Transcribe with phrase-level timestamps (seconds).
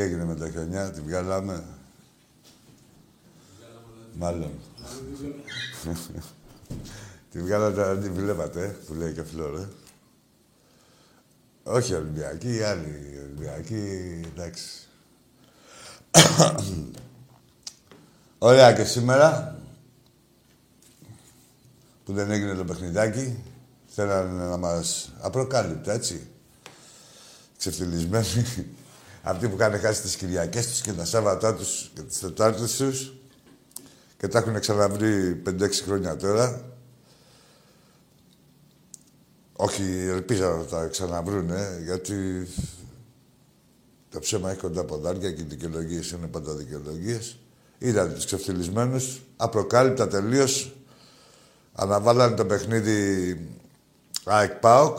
[0.00, 0.16] Γεια σας.
[0.16, 1.64] Τι έγινε με τα χιονιά, τη βγάλαμε.
[4.14, 4.50] Μάλλον.
[7.30, 9.68] τη βγάλατε, αν τη βλέπατε, που λέει και φλόρε.
[11.62, 14.88] Όχι Ολυμπιακή, οι άλλοι Ολυμπιακοί, εντάξει.
[18.38, 19.58] Ωραία και σήμερα,
[22.04, 23.42] που δεν έγινε το παιχνιδάκι,
[23.86, 26.30] θέλανε να μας απροκάλυπτα, έτσι.
[27.58, 28.44] Ξεφτυλισμένοι.
[29.22, 33.12] Αυτοί που είχαν χάσει τις Κυριακές τους και τα Σάββατά τους και τις Τετάρτες τους
[34.16, 36.64] και τα έχουν ξαναβρει 5-6 χρόνια τώρα.
[39.52, 42.48] Όχι, ελπίζω να τα ξαναβρούνε, γιατί
[44.10, 47.38] το ψέμα έχει κοντά ποδάρια και οι δικαιολογίες είναι πάντα δικαιολογίες.
[47.78, 50.74] Είδαν τους ξεφτυλισμένους, απροκάλυπτα τελείως.
[51.72, 53.48] Αναβάλανε το παιχνίδι
[54.24, 54.98] ΑΕΚ ΠΑΟΚ.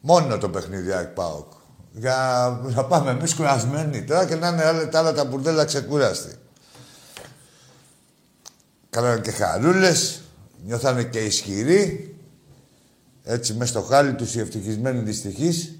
[0.00, 1.52] Μόνο το παιχνίδι ΑΕΚ ΠΑΟΚ.
[1.92, 2.16] Για
[2.62, 6.34] να πάμε εμείς κουρασμένοι τώρα και να είναι άλλα τα άλλα τα μπουρδέλα ξεκούραστοι.
[8.90, 10.20] Κάνανε και χαρούλες,
[10.64, 12.16] νιώθανε και ισχυροί.
[13.24, 15.78] Έτσι, μέσα στο χάλι τους οι ευτυχισμένοι δυστυχείς.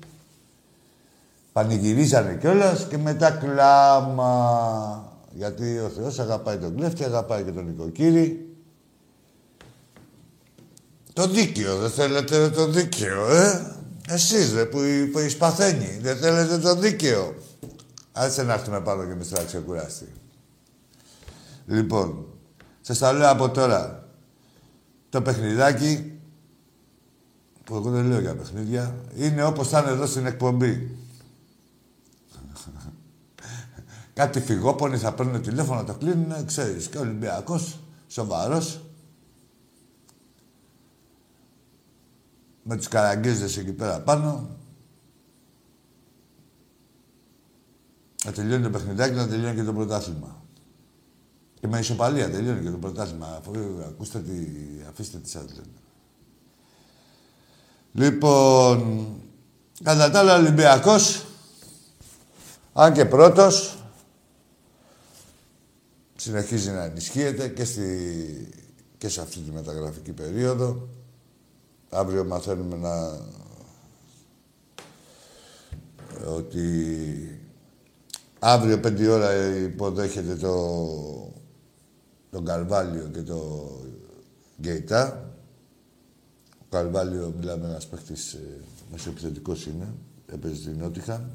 [1.52, 5.12] Πανηγυρίζανε κιόλας και μετά κλάμα.
[5.34, 8.46] Γιατί ο Θεός αγαπάει τον κλέφτη, αγαπάει και τον νοικοκύρη.
[11.12, 13.76] Το δίκαιο, δεν θέλετε το δίκαιο, ε;
[14.08, 14.78] Εσείς, ρε, που,
[15.12, 17.34] που εισπαθαίνει, δεν θέλετε το δίκαιο.
[18.12, 20.12] Άτσε να έρθουμε πάνω και εμείς τώρα ξεκουράστη.
[21.66, 22.26] Λοιπόν,
[22.80, 24.08] σας τα λέω από τώρα.
[25.08, 26.20] Το παιχνιδάκι,
[27.64, 30.96] που εγώ δεν λέω για παιχνίδια, είναι όπως θα είναι εδώ στην εκπομπή.
[34.14, 38.80] Κάτι φυγόπονοι θα παίρνουν τηλέφωνο, το κλείνουν, ξέρεις, και ο Ολυμπιακός, σοβαρός.
[42.62, 44.56] Με τους καραγκίζες εκεί πέρα πάνω.
[48.24, 50.42] Να τελειώνει το παιχνιδάκι, να τελειώνει και το πρωτάθλημα.
[51.60, 53.26] Και με ισοπαλία τελειώνει και το πρωτάθλημα.
[53.26, 53.52] Αφού
[53.86, 54.32] ακούστε τι,
[54.88, 55.66] αφήστε τις σας λένε.
[57.92, 59.06] Λοιπόν,
[59.82, 61.26] κατά τα άλλα, Ολυμπιακός,
[62.72, 63.82] αν και πρώτος,
[66.16, 68.48] συνεχίζει να ενισχύεται και, στη,
[68.98, 70.88] και σε αυτή τη μεταγραφική περίοδο.
[71.94, 73.20] Αύριο μαθαίνουμε να...
[76.36, 77.40] ότι
[78.38, 81.32] αύριο πέντε ώρα υποδέχεται το,
[82.30, 83.70] τον Καρβάλιο και το
[84.60, 85.30] Γκέιτα.
[86.60, 88.60] Ο Καρβάλιο, μιλάμε, ένας παίχτης ε,
[88.90, 89.94] μεσοεπιθετικός είναι,
[90.32, 91.30] έπαιζε στην Νότιχα.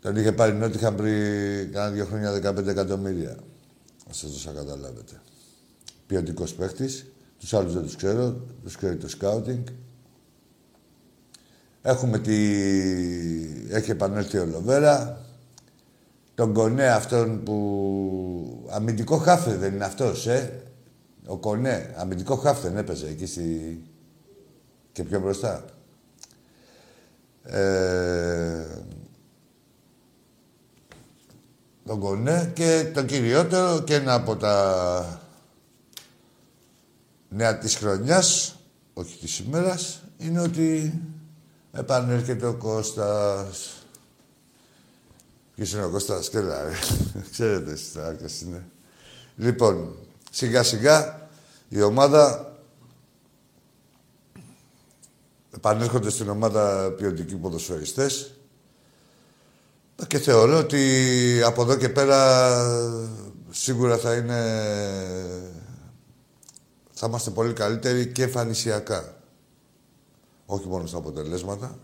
[0.00, 3.36] Τον είχε πάρει Νότιχα πριν κάνα δύο χρόνια 15 εκατομμύρια.
[4.06, 5.20] Να σας δώσω καταλάβετε.
[6.06, 7.06] Ποιοτικός παίχτης.
[7.38, 8.40] Τους άλλους δεν τους ξέρω.
[8.62, 9.66] Τους ξέρει το σκάουτινγκ.
[11.82, 12.34] Έχουμε τη...
[13.70, 15.20] Έχει επανέλθει ο Λοβέρα.
[16.34, 18.66] Τον Κονέ αυτόν που...
[18.70, 20.62] Αμυντικό χάφε δεν είναι αυτός, ε.
[21.26, 21.94] Ο Κονέ.
[21.96, 23.80] Αμυντικό χάφε δεν έπαιζε εκεί στη...
[24.92, 25.64] Και πιο μπροστά.
[27.42, 28.66] Ε...
[31.86, 35.25] Τον Κονέ και το κυριότερο και ένα από τα
[37.28, 38.56] νέα της χρονιάς,
[38.94, 41.00] όχι της ημέρας, είναι ότι
[41.72, 43.84] επανέρχεται ο Κώστας.
[45.54, 46.72] Ποιος είναι ο Κώστας, κέλα, ρε.
[47.32, 48.64] Ξέρετε εσείς τα είναι.
[49.36, 49.96] Λοιπόν,
[50.30, 51.28] σιγά σιγά
[51.68, 52.52] η ομάδα
[55.54, 58.30] επανέρχονται στην ομάδα ποιοτικοί ποδοσφαιριστές
[60.06, 62.50] και θεωρώ ότι από εδώ και πέρα
[63.50, 64.40] σίγουρα θα είναι
[66.98, 69.16] θα είμαστε πολύ καλύτεροι και εμφανισιακά.
[70.46, 71.78] Όχι μόνο στα αποτελέσματα.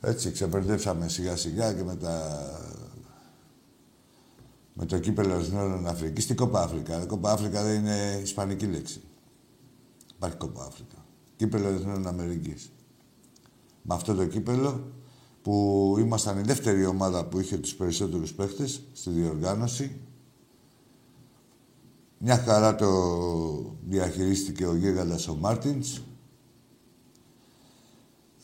[0.00, 2.42] Έτσι, ξεπερδέψαμε σιγά σιγά και με τα...
[4.72, 6.26] Με το κύπελο Εθνών Αφρικής.
[6.26, 7.06] Τι κόπα Αφρικα.
[7.06, 9.00] Κόπα Αφρικα δεν είναι ισπανική λέξη.
[10.16, 11.04] Υπάρχει κόπα Αφρικα.
[11.36, 12.72] Κύπελο Εθνών Αμερικής.
[13.82, 14.92] Με αυτό το κύπελο
[15.42, 20.00] που ήμασταν η δεύτερη ομάδα που είχε τους περισσότερους παίχτες στη διοργάνωση
[22.28, 22.88] μια χαρά το
[23.88, 26.00] διαχειρίστηκε ο Γίγαντας ο Μάρτινς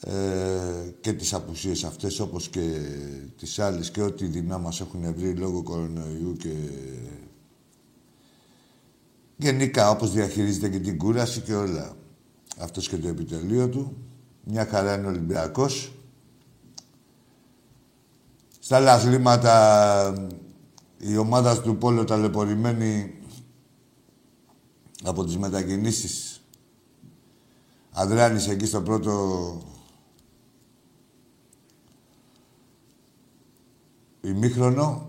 [0.01, 0.13] ε,
[1.01, 2.81] και τις απουσίες αυτές όπως και
[3.39, 6.53] τις άλλες και ό,τι δεινά μας έχουν βρει λόγω κορονοϊού και
[9.37, 11.97] γενικά όπως διαχειρίζεται και την κούραση και όλα.
[12.59, 13.97] Αυτός και το επιτελείο του.
[14.45, 15.93] Μια χαρά είναι Ολυμπιακός.
[18.59, 19.01] Στα άλλα
[20.99, 23.15] η ομάδα του Πόλο ταλαιπωρημένη
[25.03, 26.43] από τις μετακινήσεις.
[27.91, 29.63] Αδράνης εκεί στο πρώτο...
[34.21, 35.07] ημίχρονο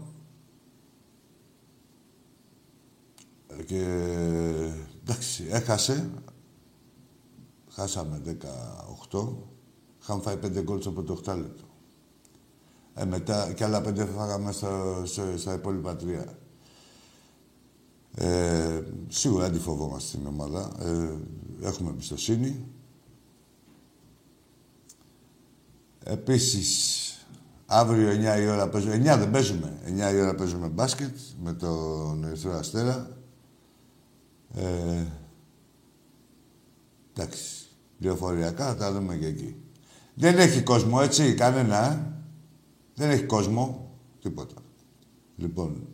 [3.65, 3.81] και
[5.03, 6.09] εντάξει, έχασε.
[7.69, 8.21] Χάσαμε
[9.11, 9.35] 18.
[10.01, 11.63] Είχαμε φάει 5 γκολ από το 8 λεπτό.
[13.07, 15.03] Μετά και άλλα 5 φάγαμε στα,
[15.37, 16.37] στα υπόλοιπα τρία.
[18.15, 20.71] Ε, σίγουρα δεν φοβόμαστε την ομάδα.
[20.79, 21.17] Ε,
[21.67, 22.65] έχουμε εμπιστοσύνη.
[26.03, 27.09] Επίσης,
[27.65, 28.95] αύριο 9 η ώρα παίζουμε...
[28.95, 29.79] 9 δεν παίζουμε.
[29.85, 33.17] 9 η ώρα παίζουμε μπάσκετ με τον Ερυθρό Αστέρα.
[34.53, 35.03] Ε,
[37.13, 37.67] εντάξει.
[37.99, 39.55] Πληροφοριακά θα τα δούμε και εκεί.
[40.13, 42.13] Δεν έχει κόσμο, έτσι, κανένα, ε;
[42.95, 43.89] Δεν έχει κόσμο.
[44.21, 44.55] Τίποτα.
[45.35, 45.87] Λοιπόν,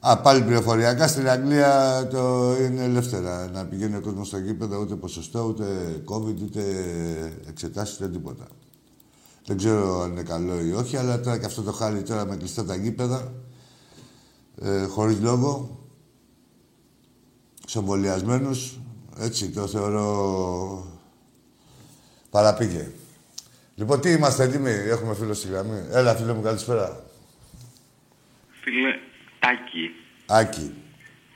[0.00, 3.50] Α, πάλι πληροφοριακά στην Αγγλία το είναι ελεύθερα.
[3.50, 6.62] Να πηγαίνει ο κόσμος στο γήπεδο, ούτε ποσοστό, ούτε COVID, ούτε
[7.48, 8.46] εξετάσεις, ούτε τίποτα.
[9.46, 12.36] Δεν ξέρω αν είναι καλό ή όχι, αλλά τώρα και αυτό το χάλι τώρα με
[12.36, 13.32] κλειστά τα γήπεδα,
[14.60, 15.78] ε, χωρίς λόγο,
[17.66, 17.82] σε
[19.18, 20.86] έτσι το θεωρώ
[22.30, 22.90] παραπήγε.
[23.74, 25.82] Λοιπόν, τι είμαστε έτοιμοι, έχουμε φίλο στη γραμμή.
[25.90, 27.04] Έλα, φίλε μου, καλησπέρα.
[28.62, 29.09] Φίλε,
[29.40, 29.94] Άκη.
[30.26, 30.74] Άκη.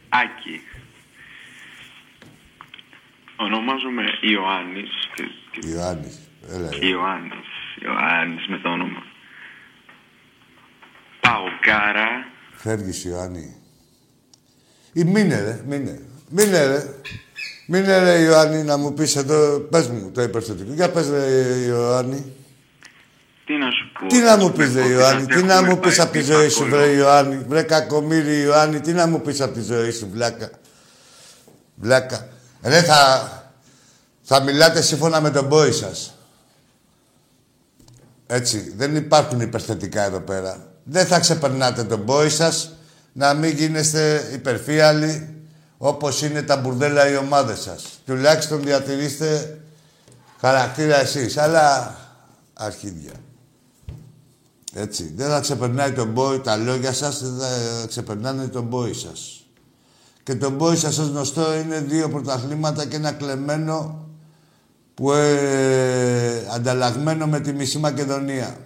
[0.08, 0.60] Άκη.
[3.36, 4.90] Ονομάζομαι Ιωάννης.
[5.72, 6.18] Ιωάννης.
[6.48, 7.48] Έλα, Ιωάννης.
[7.82, 9.02] Ιωάννης με το όνομα.
[11.20, 12.26] Παοκάρα.
[12.52, 13.56] Φεύγεις, Ιωάννη.
[14.92, 15.62] Ή μείνε, ρε.
[15.66, 16.00] Μείνε.
[16.30, 17.00] Μείνε, ρε.
[17.66, 19.60] Μείνε, ρε, Ιωάννη, να μου πεις εδώ...
[19.60, 20.72] Πες μου το υπερθετικό.
[20.72, 21.26] Για πες, ρε,
[21.66, 22.32] Ιωάννη.
[23.44, 24.06] Τι να σου πω.
[24.06, 26.86] Τι να μου πεις, ρε Ιωάννη, τι να μου πεις από τη ζωή σου, βρε
[26.86, 27.44] Ιωάννη.
[27.48, 30.50] Βρε κακομύρι Ιωάννη, τι να μου πεις από τη ζωή σου, βλάκα.
[31.74, 32.28] Βλάκα.
[32.62, 33.30] Ρε, θα,
[34.22, 36.18] θα μιλάτε σύμφωνα με τον πόη σας.
[38.26, 40.72] Έτσι, δεν υπάρχουν υπερθετικά εδώ πέρα.
[40.84, 42.72] Δεν θα ξεπερνάτε τον πόη σας,
[43.12, 45.34] να μην γίνεστε υπερφύαλοι,
[45.78, 48.00] όπως είναι τα μπουρδέλα οι ομάδες σας.
[48.06, 49.58] Τουλάχιστον διατηρήστε
[50.40, 51.96] χαρακτήρα εσείς, αλλά
[52.54, 53.12] αρχίδια.
[54.74, 55.12] Έτσι.
[55.16, 59.46] Δεν θα ξεπερνάει τον μπόι, τα λόγια σας δεν θα ξεπερνάνε τον μπόι σας.
[60.22, 64.06] Και τον μπόι σας ως γνωστό είναι δύο πρωταθλήματα και ένα κλεμμένο
[64.94, 68.56] που ε, ανταλλαγμένο με τη μισή Μακεδονία.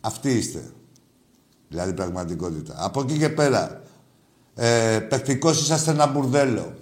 [0.00, 0.62] Αυτοί είστε.
[1.68, 2.74] Δηλαδή πραγματικότητα.
[2.78, 3.82] Από εκεί και πέρα.
[4.54, 6.74] Ε, Παιχτικός είσαστε ένα μπουρδέλο.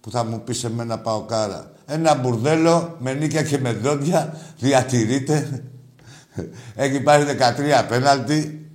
[0.00, 1.72] Που θα μου πεις σε μένα πάω κάρα.
[1.86, 5.64] Ένα μπουρδέλο με νίκια και με δόντια διατηρείται
[6.84, 8.70] έχει πάρει 13 πέναλτι.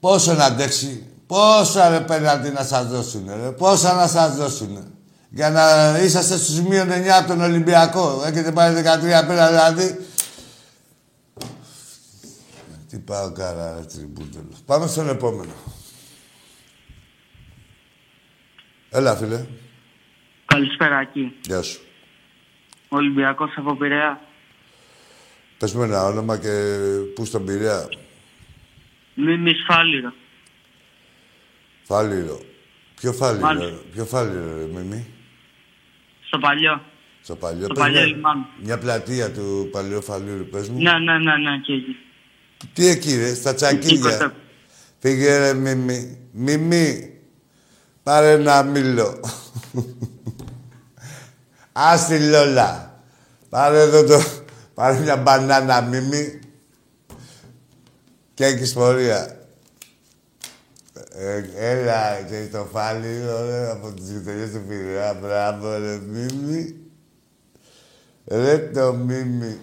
[0.00, 3.50] Πόσο να αντέξει, πόσα ρε πέναλτι να σας δώσουν, ρε.
[3.50, 4.94] Πόσα να σας δώσουν.
[5.30, 8.22] Για να είσαστε στους μείον 9 από τον Ολυμπιακό.
[8.26, 10.06] Έχετε πάρει 13 πέναλτι, δηλαδή.
[12.88, 14.52] Τι πάω κάρα, ρε τριμπούτελο.
[14.66, 15.52] Πάμε στον επόμενο.
[18.90, 19.46] Έλα, φίλε.
[20.44, 21.34] Καλησπέρα, Ακή.
[21.44, 21.80] Γεια σου.
[22.88, 24.20] Ολυμπιακός από Πειραιά.
[25.60, 26.48] Πες μου ένα όνομα και
[27.14, 27.88] πού στον Πειραιά.
[29.14, 30.12] Μίμης Φάληρο.
[31.82, 32.40] Φάληρο.
[32.94, 35.06] Ποιο Φάληρο, ποιο Φάληρο, ρε Μίμη.
[36.26, 36.82] Στο παλιό.
[37.22, 37.64] Στο παλιό.
[37.64, 38.46] Στο πες παλιό μια, λιμάνι.
[38.62, 40.82] μια πλατεία του παλιού Φαλήρου, πες μου.
[40.82, 41.96] Ναι, ναι, ναι, ναι, και εκεί.
[42.72, 44.10] Τι εκεί, ρε, στα Εκεί τσακίδια.
[44.10, 44.34] κοντά.
[44.98, 46.18] Φύγε, ρε, Μίμη.
[46.32, 47.18] Μίμη,
[48.02, 49.20] πάρε ένα μήλο.
[51.72, 53.02] Ας τη Λόλα.
[53.48, 54.22] Πάρε εδώ το...
[54.80, 56.38] Πάρε μια μπανάνα, Μίμη.
[58.34, 59.46] Και έχεις πορεία.
[61.12, 65.18] Ε, έλα, και το φάλι, ωραία, από τις γειτονιές του Πειραιά.
[65.20, 66.76] Μπράβο, ρε, Μίμη.
[68.24, 69.58] Ρε, το Μίμη.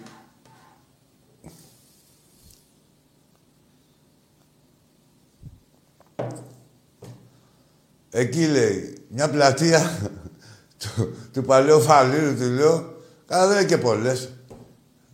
[8.10, 10.10] Εκεί λέει, μια πλατεία
[10.78, 12.96] του, του παλαιού Φαλήρου, του λέω,
[13.26, 14.32] καλά δεν είναι και πολλές.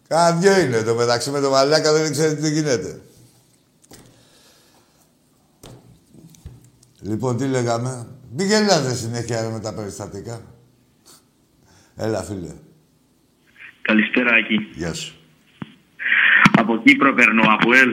[0.09, 3.01] Κάνα δυο είναι το μεταξύ με το μαλάκα, δεν ξέρετε τι γίνεται.
[7.01, 8.07] Λοιπόν, τι λέγαμε;
[8.37, 10.41] Μην γελάτε συνέχεια ρε, με τα περιστατικά.
[11.97, 12.53] Έλα, φίλε.
[13.83, 14.55] Καλησπέρα, Άκη.
[14.75, 15.15] Γεια σου.
[16.57, 17.91] Από Κύπρο περνώ, από Ελ.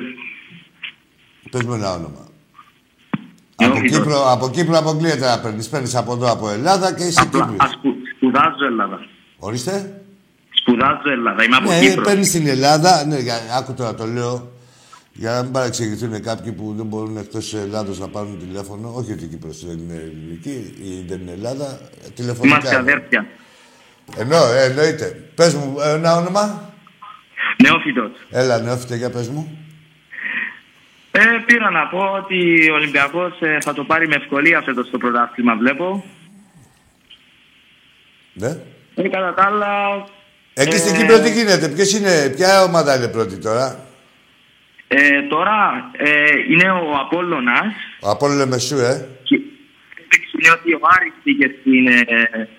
[1.52, 2.28] Πες μου ένα όνομα.
[3.56, 5.70] Ε, από, όχι, Κύπρο, από Κύπρο αποκλείεται να παίρνεις.
[5.70, 7.60] Παίρνεις από εδώ, από Ελλάδα και είσαι Απλά, Κύπριος.
[7.60, 9.00] ας σπου, σπουδάζω Ελλάδα.
[9.38, 10.01] Ορίστε.
[10.62, 11.44] Σπουδάζω Ελλάδα.
[11.44, 12.04] Είμαι από Ναι, Κύπρο.
[12.04, 13.06] παίρνεις στην Ελλάδα.
[13.06, 14.52] Ναι, για, άκου τώρα το λέω.
[15.14, 18.94] Για να μην παρεξηγηθούν κάποιοι που δεν μπορούν εκτός Ελλάδος να πάρουν τηλέφωνο.
[18.96, 21.80] Όχι ότι η Κύπρος δεν είναι ελληνική ή δεν είναι Ελλάδα.
[22.16, 22.56] Τηλεφωνικά.
[22.56, 23.26] Είμαστε αδέρφια.
[24.18, 25.30] Εννο, ε, εννοείται.
[25.36, 26.74] Πες μου ένα όνομα.
[27.64, 28.12] Νεόφυτος.
[28.30, 29.58] Έλα, νεόφυτε, για πες μου.
[31.12, 34.98] Ε, πήρα να πω ότι ο Ολυμπιακός ε, θα το πάρει με ευκολία φέτος το
[34.98, 36.04] πρωτάθλημα, βλέπω.
[38.34, 38.58] Ναι.
[38.96, 39.68] Ε, κατά τα άλλα,
[40.54, 43.86] Εκεί στην Ε, Κύπρο τι γίνεται, ποιος είναι, ποια ομάδα είναι πρώτη τώρα;
[44.88, 46.10] ε, τώρα ε,
[46.50, 49.08] είναι ο Απόλλωνας Ο Απόλλωνο Μεσού, ε.
[49.24, 49.36] και
[50.40, 52.50] είναι ότι ο Άρης πήγε στην ε,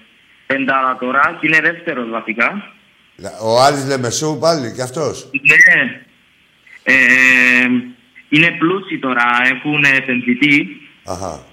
[0.47, 2.73] πεντάδα τώρα και είναι δεύτερος βασικά.
[3.43, 5.31] Ο Άρης Λεμεσού πάλι, και αυτός.
[5.33, 6.01] Ναι.
[6.83, 6.95] Ε,
[8.29, 10.81] είναι πλούσιοι τώρα, έχουν επενδυτή.
[11.05, 11.45] Αχα.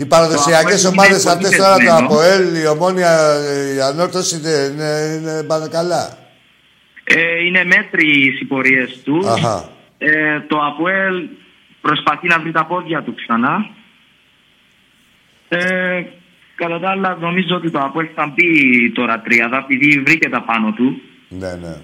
[0.00, 2.06] Οι παραδοσιακές Αποέλ ομάδες είναι αυτές πολύ τώρα, το πεσμένο.
[2.06, 3.12] Αποέλ, η Ομόνια,
[3.76, 6.18] η Ανόρθωση είναι, είναι, είναι πάνε καλά.
[7.04, 9.26] Ε, είναι μέτριες οι πορείες τους.
[9.26, 9.68] Αχα.
[9.98, 11.28] Ε, το ΑΠΟΕΛ
[11.80, 13.70] προσπαθεί να βρει τα πόδια του ξανά.
[15.48, 16.02] Ε,
[16.54, 20.72] κατά τα άλλα, νομίζω ότι το ΑΠΟΕΛ θα μπει τώρα τριάδα, επειδή βρήκε τα πάνω
[20.72, 21.02] του.
[21.28, 21.76] Ναι, ναι.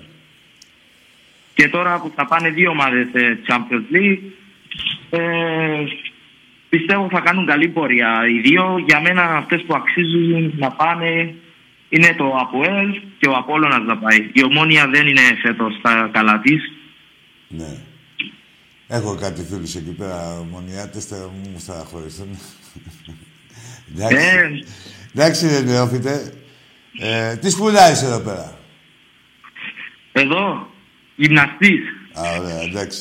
[1.55, 4.19] Και τώρα που θα πάνε δύο ομάδες σε Champions League,
[5.11, 5.19] ε,
[6.69, 8.21] πιστεύω θα κάνουν καλή πορεία.
[8.29, 11.35] Οι δύο, για μένα, αυτές που αξίζουν να πάνε
[11.89, 14.31] είναι το ΑΠΟΕΛ και ο Απόλλωνας να πάει.
[14.33, 16.73] Η Ομόνια δεν είναι φέτος στα καλά της.
[17.49, 17.77] ναι.
[18.89, 22.39] Έχω κάτι φίλους εκεί πέρα, μονιάτες, θα μου στεναχωρηθούν.
[23.95, 24.17] Εντάξει.
[24.17, 24.51] Ε,
[25.15, 26.33] Εντάξει, ρε νεόφιτε.
[26.99, 28.59] Ε, τι σπουδάζεις εδώ πέρα;
[30.13, 30.71] Εδώ,
[31.17, 31.81] γυμναστής.
[32.13, 33.01] Α, ωραία, εντάξει.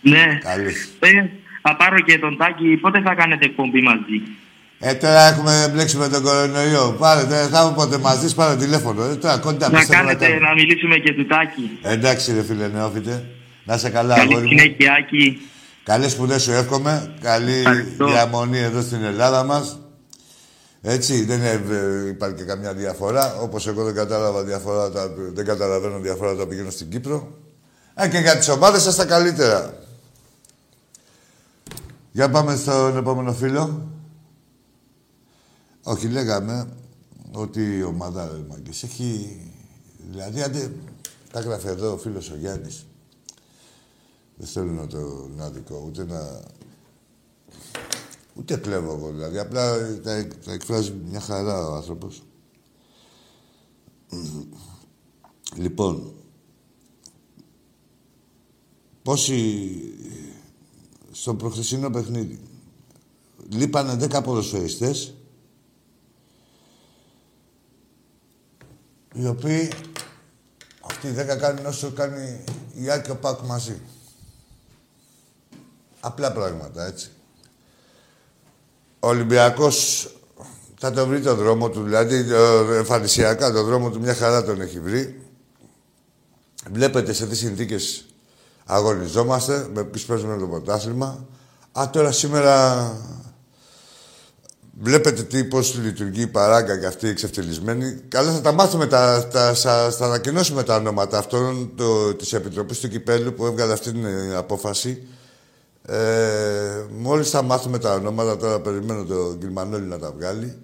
[0.00, 0.38] Ναι.
[0.42, 0.74] Καλώς.
[1.00, 1.28] Ε,
[1.66, 2.68] θα πάρω και τον Τάκη.
[2.84, 4.16] Πότε θα κάνετε εκπομπή μαζί;
[4.78, 6.96] Ε, τώρα έχουμε μπλέξει με τον κορονοϊό.
[6.98, 9.02] Πάρε, δεν θα πότε μαζί, πάρε τηλέφωνο.
[9.04, 10.46] Ε, τώρα κοντά Να πιστεύω κάνετε, κάνουμε.
[10.48, 11.78] να μιλήσουμε και του Τάκη.
[11.82, 13.24] Εντάξει, ρε φίλε νεόφιτε.
[13.64, 14.58] Να είσαι καλά, Καλή αγόρι μου.
[14.58, 15.40] συνέχεια, Άκη.
[15.82, 17.14] Καλές σπουδές σου εύχομαι.
[17.20, 18.06] Καλή Ευχαριστώ.
[18.06, 19.78] διαμονή εδώ στην Ελλάδα μας.
[20.82, 21.48] Έτσι, δεν είναι,
[22.04, 23.36] ε, υπάρχει και καμιά διαφορά.
[23.40, 27.28] Όπως εγώ δεν κατάλαβα διαφορά, τα, δεν καταλαβαίνω διαφορά όταν πηγαίνω στην Κύπρο.
[27.94, 29.74] Ε, και για τις ομάδες σας τα καλύτερα.
[32.16, 33.88] Για πάμε στον επόμενο φίλο.
[35.82, 36.68] Όχι, λέγαμε
[37.32, 39.40] ότι η ομάδα ρε μάγκες, έχει...
[40.10, 40.72] Δηλαδή, άντε,
[41.32, 42.86] τα έγραφε εδώ ο φίλος ο Γιάννης.
[44.36, 46.40] Δεν θέλω να το να δικό, ούτε να...
[48.34, 49.38] Ούτε κλέβω εγώ, δηλαδή.
[49.38, 52.22] Απλά τα, τα εκφράζει μια χαρά ο άνθρωπος.
[55.56, 56.14] Λοιπόν,
[59.02, 59.80] πόσοι
[61.20, 62.40] στο προχθεσινό παιχνίδι
[63.48, 65.14] λείπανε 10 ποδοσφαιριστές
[69.14, 69.72] οι οποίοι
[70.80, 72.44] αυτοί οι 10 κάνουν όσο κάνει
[72.74, 73.80] η Άκη και ο Πάκ μαζί.
[76.00, 77.10] Απλά πράγματα, έτσι.
[79.00, 80.08] Ο Ολυμπιακός
[80.78, 84.60] θα τον βρει τον δρόμο του, δηλαδή ε, εμφανισιακά τον δρόμο του μια χαρά τον
[84.60, 85.22] έχει βρει.
[86.70, 88.04] Βλέπετε σε τι συνθήκες
[88.66, 91.26] αγωνιζόμαστε, με ποιους παίζουμε το πρωτάθλημα.
[91.72, 92.92] Α, τώρα σήμερα
[94.80, 98.00] βλέπετε τι, πώς λειτουργεί η παράγκα και αυτή η εξευτελισμένη.
[98.08, 102.80] Καλά θα τα μάθουμε, τα, τα, θα, θα ανακοινώσουμε τα ονόματα αυτών το, της Επιτροπής
[102.80, 105.06] του Κυπέλου που έβγαλε αυτή την ε, απόφαση.
[105.88, 105.96] Ε,
[106.90, 109.44] μόλις θα μάθουμε τα ονόματα, τώρα περιμένω τον κ.
[109.44, 110.58] Μανώλη να τα βγάλει.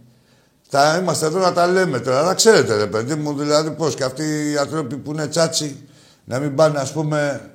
[0.69, 2.23] Θα είμαστε εδώ να τα λέμε τώρα.
[2.23, 5.89] Να ξέρετε, ρε παιδί μου, δηλαδή πώς και αυτοί οι άνθρωποι που είναι τσάτσι
[6.25, 7.52] να μην πάνε, ας πούμε, στη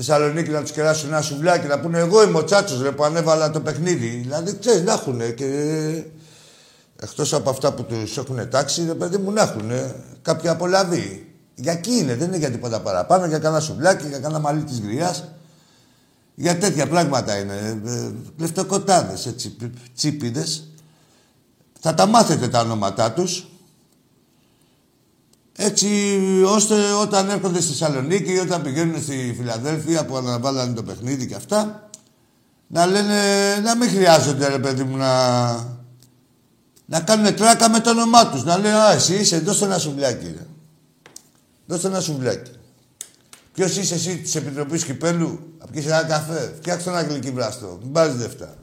[0.00, 3.50] Θεσσαλονίκη να του κεράσουν ένα σουβλάκι να πούνε Εγώ είμαι ο τσάτσο ρε που ανέβαλα
[3.50, 4.08] το παιχνίδι.
[4.08, 5.44] Δηλαδή, ξέρει, να έχουν και.
[6.96, 9.70] Εκτό από αυτά που του έχουν τάξει, ρε παιδί μου, να έχουν
[10.22, 11.34] κάποια απολαβή.
[11.54, 14.80] Για εκεί είναι, δεν είναι για τίποτα παραπάνω, για κανένα σουβλάκι, για κανένα μαλλί τη
[14.86, 15.14] γριά.
[16.34, 17.80] Για τέτοια πράγματα είναι.
[17.86, 19.56] Ε, Λεφτοκοτάδες, έτσι,
[19.94, 20.68] τσίπιδες.
[21.80, 23.46] Θα τα μάθετε τα ονόματά τους.
[25.60, 31.26] Έτσι, ώστε όταν έρχονται στη Θεσσαλονίκη ή όταν πηγαίνουν στη Φιλαδέλφια που αναβάλανε το παιχνίδι
[31.26, 31.90] και αυτά,
[32.66, 33.20] να λένε,
[33.62, 35.52] να μην χρειάζονται, ρε παιδί μου, να,
[36.86, 38.44] να κάνουν τράκα με το όνομά τους.
[38.44, 40.46] Να λένε, α, εσύ είσαι, δώστε ένα σουβλάκι, ρε.
[41.66, 42.50] Δώστε ένα σουβλάκι.
[43.54, 47.92] Ποιος είσαι εσύ της Επιτροπής Κυπέλου, να πιει ένα καφέ, φτιάξτε ένα γλυκί βραστό, μην
[47.92, 48.54] πάρεις λεφτά.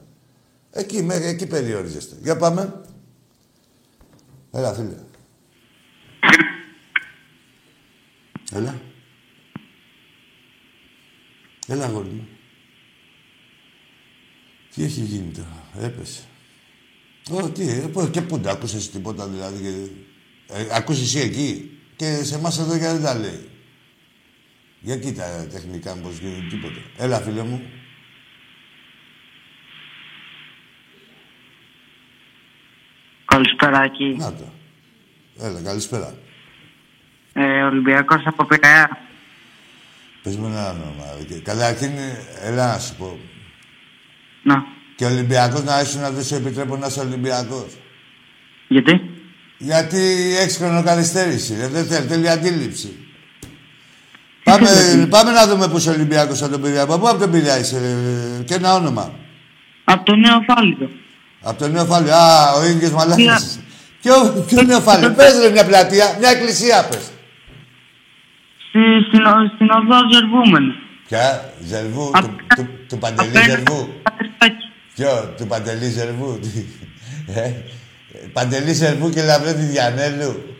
[0.70, 2.16] Εκεί, μέχρι εκεί περιορίζεστε.
[2.22, 2.80] Για πάμε.
[4.50, 4.96] Έλα, φίλε.
[8.52, 8.80] Έλα.
[11.66, 12.28] Έλα, αγόρι μου.
[14.74, 16.22] Τι έχει γίνει τώρα, έπεσε.
[17.30, 19.62] Ω, τι, ε, πού- και πού τα άκουσες τίποτα δηλαδή.
[19.62, 19.90] Και...
[20.54, 23.48] Ε, ακούς εσύ εκεί και σε εμάς εδώ γιατί δεν τα λέει.
[24.80, 26.80] Για κοίτα τεχνικά πώς γίνεται τίποτα.
[26.96, 27.62] Έλα, φίλε μου.
[33.24, 34.04] Καλησπέρα, Άκη.
[34.18, 34.52] Να το.
[35.38, 36.18] Έλα, καλησπέρα.
[37.38, 38.98] Ε, Ολυμπιακός από Πειραιά.
[40.22, 41.04] Πες μου ένα όνομα.
[41.42, 41.90] Καταρχήν,
[42.42, 43.18] έλα να σου πω.
[44.42, 44.54] Να.
[44.96, 47.66] Και ο Ολυμπιακός να είσαι να δεν σου επιτρέπω να είσαι Ολυμπιακός.
[48.68, 49.00] Γιατί;
[49.58, 49.98] Γιατί
[50.40, 51.56] έχεις χρονοκαλυστέρηση.
[51.60, 51.68] ρε.
[51.68, 52.96] Δεν θέλει, θέλει αντίληψη.
[54.44, 54.68] Πάμε,
[55.10, 56.82] πάμε να δούμε που είσαι Ολυμπιακός από τον Πειραιά.
[56.82, 59.14] Από πού από τον Πειραιά είσαι, ρε, και ένα όνομα.
[59.84, 60.88] Από το νέο φάλιτο.
[61.42, 62.12] Από τον Νεοφάλιο.
[62.14, 62.96] Α, ο ίδιος Ναι.
[62.96, 63.60] μαλάκας.
[64.02, 65.10] Ποιο, ποιο Νεοφάλιο.
[65.16, 67.10] πες ρε μια πλατεία, μια εκκλησία πες.
[68.76, 70.72] Στη, στην, ο- στην οδό Ζερβούμενη.
[71.08, 74.66] Ποια, Ζερβού, Απ- του, του, του Παντελή απέναντι Ζερβού; στο Πατριστάκι.
[74.94, 76.64] Ποιο, του Παντελή Ζερβού; τι,
[77.40, 77.52] ε,
[78.32, 80.56] Παντελή Ζερβού και Λαβρέτη Διανέλου;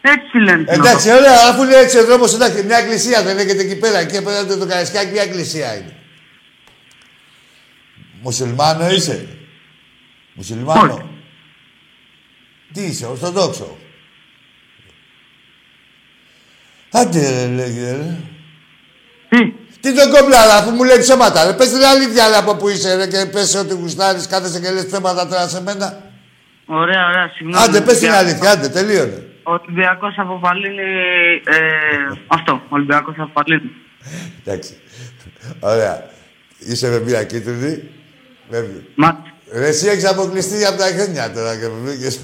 [0.00, 0.64] Έτσι λένε.
[0.64, 3.98] την Εντάξει, ωραία, αφού λέει έτσι ο δρόμος, εντάξει, μια εκκλησία δεν έχετε εκεί πέρα.
[3.98, 5.96] Εκεί απέναντι το Καραϊσκάκι, μια εκκλησία είναι.
[8.22, 9.28] Μουσουλμάνο είσαι;
[10.34, 10.92] Μουσουλμάνο.
[10.94, 11.02] Όχι.
[12.72, 13.76] Τι είσαι, Ορθοδόξο;
[16.92, 18.16] Άντε ρε, λέγε ρε.
[19.28, 21.44] Τι; Τι τον κόμπλαρα, αφού μου λέει ψέματα.
[21.46, 21.52] Ρε.
[21.52, 24.86] Πες την αλήθεια ρε, από που είσαι ρε, και πες ότι γουστάρεις, κάθεσαι και λες
[24.86, 26.02] ψέματα τώρα σε μένα.
[26.66, 27.28] Ωραία, ωραία.
[27.34, 27.64] Συγγνώμη.
[27.64, 28.30] Άντε, πες την Ολυμπιακός.
[28.30, 29.26] αλήθεια, άντε, τελείωνε.
[29.42, 30.82] Ο Ολυμπιακός από Παλίνη...
[31.44, 31.58] Ε,
[32.26, 32.52] αυτό.
[32.52, 33.70] Ο Ολυμπιακός από Παλίνη.
[34.44, 34.76] Εντάξει.
[35.60, 36.10] Ωραία.
[36.58, 37.82] Είσαι με μία κίτρινη.
[38.50, 38.86] Φεύγει.
[39.54, 42.18] Μα, Ρε, εσύ έχεις αποκλειστεί από τα χρόνια τώρα και μου βγήκες.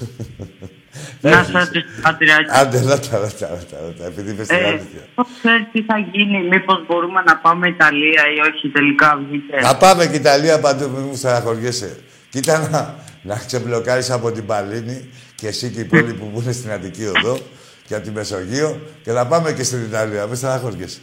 [1.21, 1.51] να Φεύγεις.
[1.51, 2.49] σας ρωτήσω κάτι ρε, Άκη.
[2.59, 5.01] Άντε, ρώτα, ρώτα, ρώτα, ρώτα, επειδή είπες την Ε, αλήθεια.
[5.15, 9.55] πώς ξέρεις τι θα γίνει, μήπως μπορούμε να πάμε Ιταλία ή όχι τελικά βγήκε.
[9.61, 11.99] Να πάμε και Ιταλία παντού, μην μου στεναχωριέσαι.
[12.29, 16.71] Κοίτα να, να ξεμπλοκάρεις από την Παλίνη και εσύ και οι υπόλοιποι που είναι στην
[16.71, 17.39] Αττική Οδό
[17.87, 20.25] και από τη Μεσογείο και να πάμε και στην Ιταλία.
[20.25, 20.99] Μην στεναχωριέσαι.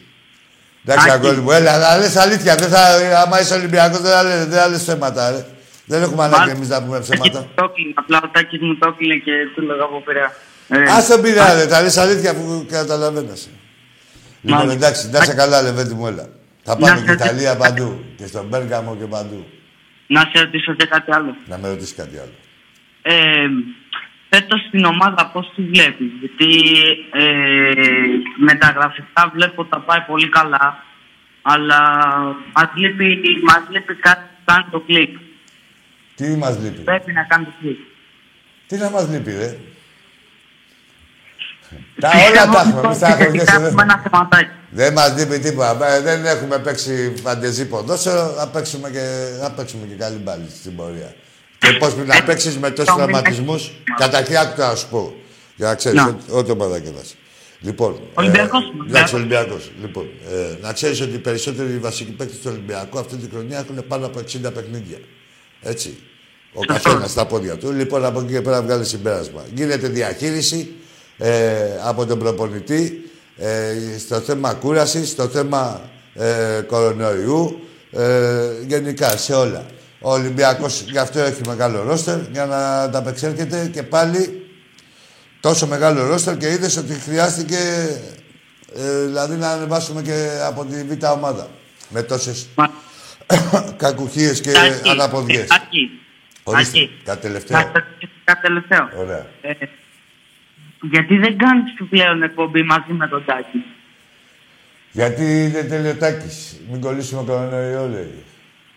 [0.85, 1.27] Εντάξει, Άκη.
[1.27, 2.55] αγόρι μου, έλα, να λες αλήθεια.
[2.55, 2.81] Δεν θα,
[3.23, 5.45] άμα είσαι Ολυμπιακός, δεν θα λες, δεν θα λες ψέματα, ρε.
[5.87, 7.31] Δεν έχουμε ανάγκη εμείς να πούμε ψέματα.
[7.31, 10.33] Τάκης μου το έκλεινε, Απλά ο Τάκης μου το έκλεινε και του λέγα από Πειραιά.
[10.69, 13.49] Ε, Ας τον πειρά, ρε, τα λες αλήθεια που καταλαβαίνεσαι.
[14.43, 14.77] Λοιπόν, Μάλιστα.
[14.87, 16.29] εντάξει, να είσαι καλά, Λεβέντη μου, έλα.
[16.63, 18.05] Θα πάμε Να και σε- Ιταλία παντού.
[18.17, 19.47] Και στον Μπέργαμο και παντού.
[20.07, 21.37] Να σε ρωτήσω και κάτι άλλο.
[21.47, 22.35] Να με ρωτήσεις κάτι άλλο.
[23.03, 23.47] Ε,
[24.31, 26.11] φέτος στην ομάδα πώς τη βλέπεις.
[26.21, 26.49] Γιατί
[27.13, 27.25] ε,
[28.37, 30.85] μεταγραφικά βλέπω τα πάει πολύ καλά.
[31.43, 31.81] Αλλά
[32.55, 35.17] μας λείπει, μας λείπει κάτι που κάνει το κλικ.
[36.17, 37.79] Τι μας λείπει; Πρέπει να κάνει το κλικ.
[38.67, 39.57] Τι να μας λείπει, ρε.
[42.01, 42.89] Τα όλα τα έχουμε.
[42.89, 44.51] Μην στεναχωριέσαι, Έχουμε δεν- ένα θεματάκι.
[44.71, 45.95] Δεν μας λείπει τίποτα.
[45.95, 48.35] Ε, Δεν έχουμε παίξει φαντεζή ποδόσφαιρο.
[48.39, 51.15] Θα παίξουμε και, θα παίξουμε και καλή μπάλη στην πορεία.
[51.59, 53.73] Και πώς πρέπει να παίξεις με τόσους τραυματισμούς.
[53.97, 55.15] Καταρχήν, άκου να σου πω.
[55.57, 56.07] Για να ξέρεις, Να.
[56.09, 57.15] ό- ό,τι ομάδα και να είσαι.
[57.61, 59.51] Λοιπόν, Ολυμπιακός ε, είμαι, εντάξει, Ολυμπιακός.
[59.53, 59.73] Ολυμπιακός.
[59.81, 63.85] Λοιπόν, ε, να ξέρεις ότι οι περισσότεροι βασικοί παίκτες του Ολυμπιακού αυτή τη χρονιά έχουν
[63.89, 64.99] πάνω από 60 παιχνίδια.
[65.63, 65.99] Έτσι.
[66.53, 66.73] Ο Σωστό.
[66.73, 67.71] καθένας στα πόδια του.
[67.73, 69.43] Λοιπόν, από εκεί και πέρα βγάλει συμπέρασμα.
[69.55, 70.75] Γίνεται διαχείριση
[71.19, 79.35] ε, από τον προπονητή ε, στο θέμα κούρασης, στο θέμα ε, κορονοϊού, ε, γενικά σε
[79.35, 79.67] όλα.
[80.01, 84.47] Ο Ολυμπιακός γι' αυτό έχει μεγάλο ρόστερ για να ανταπεξέρχεται και πάλι
[85.41, 87.57] τόσο μεγάλο ρόστερ και είδες ότι χρειάστηκε
[88.75, 91.49] ε, δηλαδή να ανεβάσουμε και από τη β' ομάδα
[91.89, 92.47] με τόσες
[93.53, 95.47] Μα- κακουχίες και Τάκη, αναποδιές.
[95.47, 95.91] Τάκη,
[96.43, 97.59] Ορίστε, Τάκη, κάτι να τελευταίο.
[97.59, 98.89] σε ρωτήσω κάτι τελευταίο.
[98.97, 99.27] Ωραία.
[99.43, 99.53] Ε,
[100.83, 103.65] γιατί δεν κάνεις πλέον εκπομπή μαζί με τον Τάκη;
[104.93, 106.61] Γιατί είναι τελειωτάκης.
[106.71, 108.25] Μην κολλήσουμε κορονοϊό, λέει.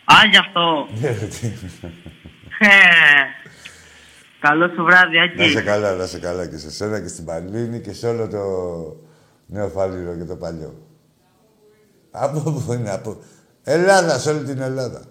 [0.03, 0.87] Α, γι' αυτό.
[0.99, 1.47] Ναι, ρε, τι.
[2.59, 2.67] Ε,
[4.39, 5.61] Καλό σου βράδυ, να σε Άκη.
[5.67, 8.39] καλά, να σε καλά και σε σένα και στην Παλίνη και σε όλο το
[9.45, 10.87] νέο φάλιρο και το παλιό.
[12.11, 13.17] Από πού είναι, από...
[13.63, 15.01] Ελλάδα, σε όλη την Ελλάδα.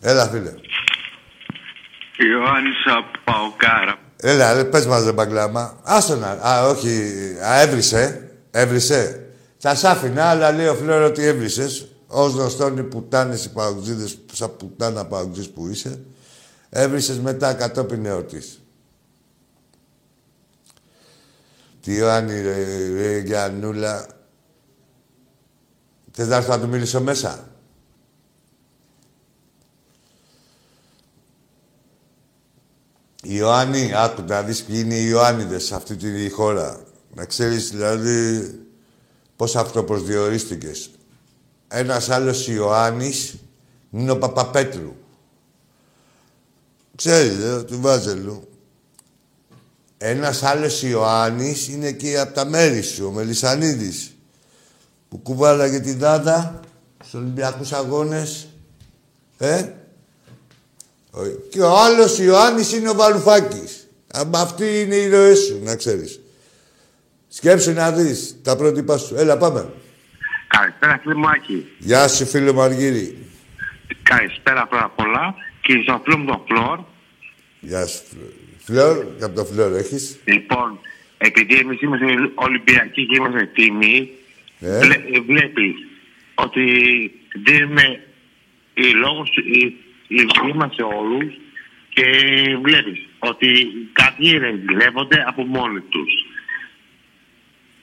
[0.00, 0.54] Έλα, φίλε.
[2.16, 3.98] Ιωάννης από Παοκάρα.
[4.16, 5.80] Έλα, ρε, πες μας, ρε Μπαγκλάμα.
[5.82, 6.30] Άστο να...
[6.30, 7.12] Α, όχι.
[7.44, 8.30] Α, έβρισε.
[8.50, 9.28] Έβρισε.
[9.58, 11.88] Θα σ' άφηνα, αλλά λέει ο Φλόρο ότι έβρισες.
[12.06, 16.00] Ως γνωστόν οι πουτάνες, οι παουτζίδες, σαν πουτάνα παουτζής που είσαι,
[16.70, 18.62] έβρισες μετά κατόπιν εορτής.
[21.82, 24.06] Τι Ιωάννη, ρε, ρε Γιαννούλα.
[26.16, 27.48] Θες να έρθω να του μιλήσω μέσα;
[33.22, 36.82] Οι Ιωάννη, άκου να δεις ποιοι είναι οι Ιωάννιδες σε αυτή τη χώρα.
[37.14, 38.50] Να ξέρεις δηλαδή
[39.36, 40.90] πώς αυτοπροσδιορίστηκες.
[41.68, 43.34] Ένας άλλος Ιωάννης
[43.90, 44.94] είναι ο Παπαπέτρου.
[46.96, 48.48] Ξέρεις, ε, του Βάζελου.
[49.98, 54.13] Ένας άλλος Ιωάννης είναι και από τα μέρη σου, ο Μελισανίδης.
[55.14, 56.60] Που κουβάλαγε την δάδα
[57.00, 58.48] στους Ολυμπιακούς Αγώνες.
[59.38, 59.68] Ε,
[61.10, 63.88] ο- Και ο άλλος Ιωάννης είναι ο Βαρουφάκης.
[64.12, 66.20] Αμα αυτοί είναι οι ροές σου, να ξέρεις.
[67.28, 69.14] Σκέψου να δεις τα πρότυπα σου.
[69.16, 69.72] Έλα, πάμε.
[70.48, 71.66] Καλησπέρα, φίλε μου Άκη.
[71.78, 73.26] Γεια σου, φίλε μου Αργύρι.
[74.02, 75.34] Καλησπέρα πρώτα απ' όλα.
[75.62, 76.78] Και στο φίλο μου τον Φλόρ.
[77.60, 78.02] Γεια σου,
[78.58, 78.94] Φλόρ.
[78.94, 80.18] Φλόρ, και από το Φλόρ έχεις.
[80.24, 80.78] Λοιπόν,
[81.18, 84.10] επειδή εμείς είμαστε Ολυμπιακοί και είμαστε τίμοι,
[84.64, 84.96] Ε; βλέ,
[85.26, 85.74] βλέπεις
[86.34, 86.64] ότι
[87.44, 88.00] δίνουμε
[88.74, 89.60] οι λόγους, οι,
[90.08, 91.34] οι, είμαστε όλους
[91.88, 92.04] και
[92.62, 93.48] βλέπεις ότι
[93.92, 96.12] κάποιοι ρεγκλεύονται από μόνοι τους.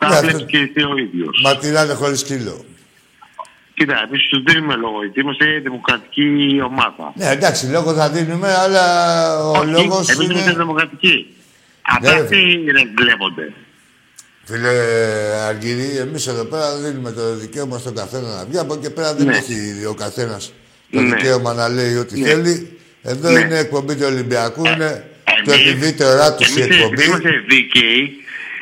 [0.03, 1.41] Ναι, Τα αυτό- βλέπει και εσύ ο ίδιος.
[1.43, 2.65] Μα τυράνε χωρίς σκύλο.
[3.73, 7.13] Κοίτα, εμείς τους δίνουμε λόγο, γιατί είμαστε δημοκρατική ομάδα.
[7.15, 8.85] Ναι, εντάξει, λόγο θα δίνουμε, αλλά
[9.49, 10.59] ο λόγος Εμείς είμαστε είναι...
[10.59, 11.15] δημοκρατικοί.
[11.27, 13.53] Ναι, Απλά ρε, αυτοί ρεγκλεύονται.
[14.45, 14.69] Φίλε
[15.47, 18.57] Αργυρή, εμείς εδώ πέρα δίνουμε το δικαίωμα στον καθένα να βγει.
[18.57, 19.37] Από εκεί πέρα δεν Ναι.
[19.37, 20.53] έχει ο καθένας
[20.91, 21.15] το Ναι.
[21.15, 22.27] δικαίωμα να λέει ό,τι Ναι.
[22.27, 22.79] θέλει.
[23.03, 23.39] Εδώ Ναι.
[23.39, 25.09] είναι εκπομπή του Ολυμπιακού, είναι
[25.45, 27.03] το Εμείς- επιβίτερά του η εμείς εκπομπή.
[27.05, 28.15] είμαστε δίκαιοι,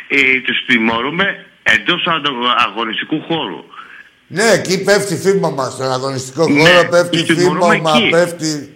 [0.08, 3.64] ε, τους τιμωρούμε εντός αντο- αγωνιστικού χώρου.
[4.28, 5.74] Ναι, εκεί πέφτει φήμα μας.
[5.74, 8.10] Στον αγωνιστικό Ναι, χώρο πέφτει τους τιμωρούμε φήμα, εκεί.
[8.10, 8.74] πέφτει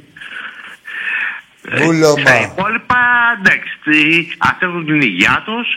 [1.72, 2.42] Ε, Στα βούλωμα.
[2.52, 2.98] υπόλοιπα,
[3.40, 5.68] εντάξει, τι- ας έχουν την υγεία τους,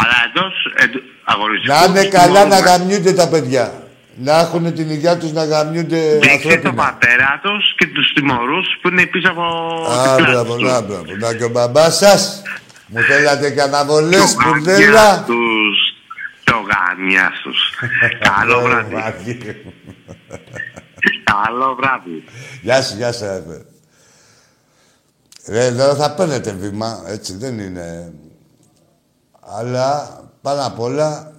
[0.00, 2.70] αλλά εντός εντ- αγωνιστικού Να είναι τους καλά να τιμωρούμε.
[2.70, 3.78] γαμιούνται τα παιδιά.
[4.16, 6.72] Να έχουν την υγεία τους να γαμιούνται Δείξτε τον ανθρώπινα.
[6.82, 9.42] πατέρα τους και τους τιμωρούς που είναι πίσω από
[9.90, 10.70] Α, την πλάτη μπράβο, τους.
[10.70, 11.04] να, μπράβο.
[11.18, 12.42] Να και ο μπαμπάς σας.
[12.86, 15.24] Μου θέλατε και αναβολές, Το γαμιάς μπουρδέλα.
[15.26, 15.78] τους,
[16.44, 17.58] το γαμιάς τους.
[18.36, 19.38] Καλό βράδυ.
[21.24, 22.24] Καλό βράδυ.
[22.62, 23.42] Γεια σου, γεια σου, ρε.
[25.48, 28.12] Ρε, εδώ θα παίρνετε βήμα, έτσι, δεν είναι...
[29.46, 31.32] Αλλά, πάνω απ' όλα,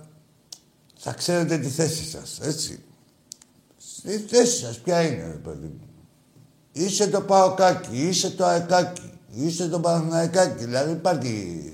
[0.98, 2.84] θα ξέρετε τη θέση σας, έτσι.
[4.04, 5.88] Η θέση σας ποια είναι, ρε παιδί μου.
[6.72, 10.64] Είσαι το Παοκάκι, είσαι το Αεκάκι, είσαι το Παναθηναϊκάκι.
[10.66, 11.70] Δηλαδή υπάρχει...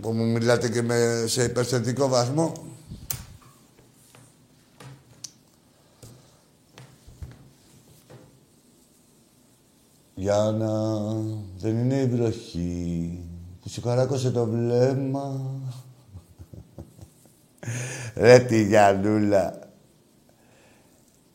[0.00, 2.52] Που μου μιλάτε και με, σε υπερθετικό βαθμό.
[10.14, 11.02] Για να
[11.58, 13.27] δεν είναι η βροχή που
[13.68, 15.60] σου χαράκωσε το βλέμμα.
[18.14, 19.58] Ρε τη Γιαννούλα.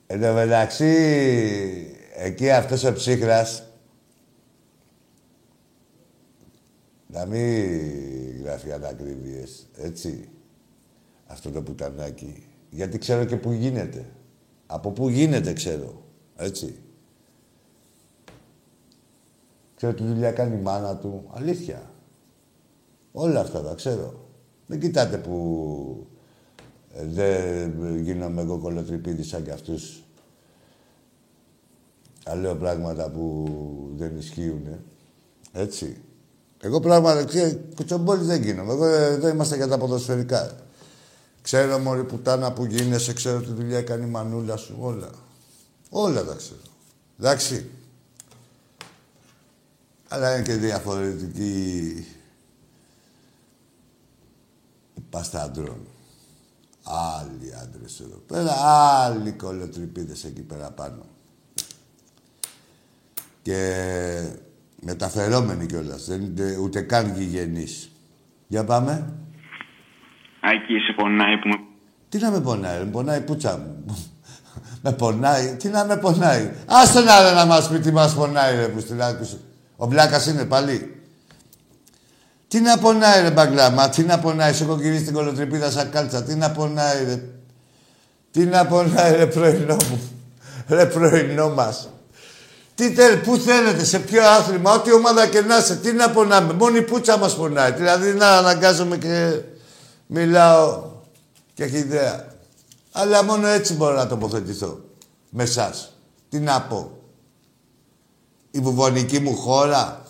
[0.08, 0.96] Εν τω μεταξύ,
[2.16, 3.64] εκεί αυτός ο ψύχρας
[7.08, 10.30] να μην γράφει ανακρίβειες, έτσι.
[11.26, 12.48] Αυτό το πουτανάκι.
[12.70, 14.06] Γιατί ξέρω και που γίνεται.
[14.66, 16.04] Από πού γίνεται ξέρω,
[16.36, 16.82] έτσι.
[19.76, 21.30] Ξέρω τι δουλειά κάνει η μάνα του.
[21.34, 21.93] Αλήθεια.
[23.14, 24.14] Όλα αυτά τα ξέρω.
[24.66, 26.08] Δεν κοιτάτε που
[26.94, 30.04] ε, δεν γίνομαι εγώ κολοτρυπίδης σαν κι αυτούς.
[32.24, 33.48] Τα λέω πράγματα που
[33.96, 34.68] δεν ισχύουν.
[35.52, 35.98] Έτσι.
[36.62, 38.72] Εγώ πράγματα, ξέρετε, κουτσομπόλης δεν γίνομαι.
[38.72, 40.56] Εγώ ε, εδώ είμαστε για τα ποδοσφαιρικά.
[41.42, 45.10] Ξέρω μωρή πουτάνα που γίνεσαι, ξέρω τι δουλειά κάνει η μανούλα σου, όλα.
[45.90, 46.60] Όλα τα ξέρω.
[47.20, 47.70] Εντάξει.
[50.08, 52.06] Αλλά είναι και διαφορετική
[55.14, 55.88] η πάστα αντρών.
[56.84, 58.52] Άλλοι άντρες εδώ πέρα,
[59.04, 61.06] άλλοι κολοτρυπίδες εκεί πέρα πάνω.
[63.42, 63.60] Και
[64.82, 67.90] μεταφερόμενοι κιόλας, δεν είναι ούτε καν γηγενείς.
[68.48, 69.14] Για πάμε.
[70.40, 71.56] Άκη, σε πονάει που με...
[72.10, 73.86] Τι να με πονάει, ρε, με πονάει η πούτσα μου.
[74.82, 76.54] με πονάει, τι να με πονάει.
[76.66, 79.40] Άστε να ρε να μας πει τι μας πονάει ρε που στην άκουση.
[79.76, 81.03] Ο Μπλάκας είναι πάλι.
[82.54, 86.24] Τι να πονάει ρε μπαγκλάμα, τι να πονάει, σε έχω γυρίσει την κολοτρυπίδα σαν κάλτσα,
[86.24, 87.24] τι να πονάει ρε.
[88.32, 90.02] Τι να πονάει ρε πρωινό μου,
[90.68, 91.90] ρε πρωινό μας.
[92.76, 96.54] Τι θέλ, πού θέλετε, σε ποιο άθλημα, ό,τι ομάδα και να είσαι, τι να πονάμε.
[96.54, 97.72] Μόνο η πούτσα μας πονάει.
[97.72, 99.40] Δηλαδή να αναγκάζομαι και
[100.08, 100.84] μιλάω
[101.54, 102.28] και έχει ιδέα.
[102.92, 104.80] Αλλά μόνο έτσι μπορώ να τοποθετηθώ
[105.30, 105.94] με εσάς.
[106.30, 106.98] Τι να πω.
[108.52, 110.02] Η βουβονική μου χώρα.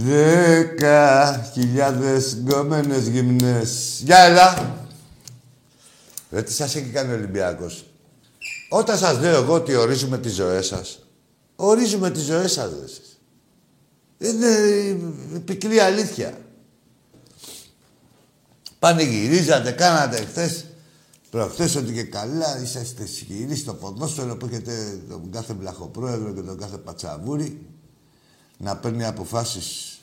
[0.00, 4.00] Δέκα χιλιάδες γκόμενες γυμνές.
[4.04, 4.76] Γεια έλα.
[6.30, 7.84] Ρε τι σας έχει κάνει ο Ολυμπιακός.
[8.68, 11.06] Όταν σας λέω εγώ ότι ορίζουμε τις ζωές σας,
[11.56, 13.20] ορίζουμε τις ζωές σας, ρε εσείς.
[14.18, 14.46] Είναι
[15.34, 16.38] η πικρή αλήθεια.
[18.78, 20.64] Πανηγυρίζατε, κάνατε χθες,
[21.30, 26.58] προχθές ότι και καλά είσαστε ισχυροί στο ποδόσφαιρο που έχετε τον κάθε βλαχοπρόεδρο και τον
[26.58, 27.66] κάθε πατσαβούρι
[28.58, 29.98] να παίρνει αποφάσεις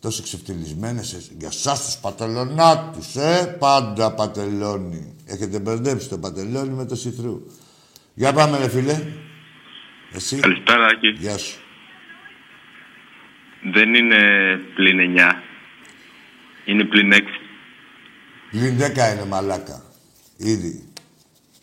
[0.00, 5.14] τόσο ξεφτυλισμένες ε, για εσάς τους πατελονάτους, ε, πάντα πατελώνει.
[5.26, 7.42] Έχετε μπερδέψει το πατελώνι με το σιθρού.
[8.14, 9.02] Για πάμε ρε φίλε.
[10.12, 10.36] Εσύ.
[10.36, 11.08] Καλησπέρα, Άκη.
[11.08, 11.58] Γεια σου.
[13.72, 14.16] Δεν είναι
[14.74, 15.42] πλην 9.
[16.64, 17.16] Είναι πλην 6.
[18.50, 18.82] Πλην 10
[19.12, 19.82] είναι μαλάκα.
[20.36, 20.88] Ήδη.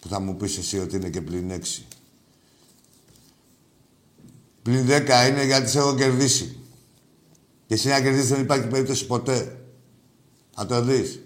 [0.01, 1.85] Που θα μου πεις εσύ ότι είναι και πλην 6.
[4.65, 4.89] Πλην 10
[5.29, 6.59] είναι γιατί σε έχω κερδίσει.
[7.65, 9.65] Και εσύ να κερδίσεις δεν υπάρχει περίπτωση ποτέ.
[10.55, 11.19] Θα το δεις.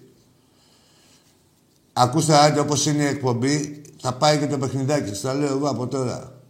[1.93, 5.07] Ακούστε άντε όπως είναι η εκπομπή, θα πάει και το παιχνιδάκι.
[5.07, 6.41] Σας τα λέω εγώ από τώρα.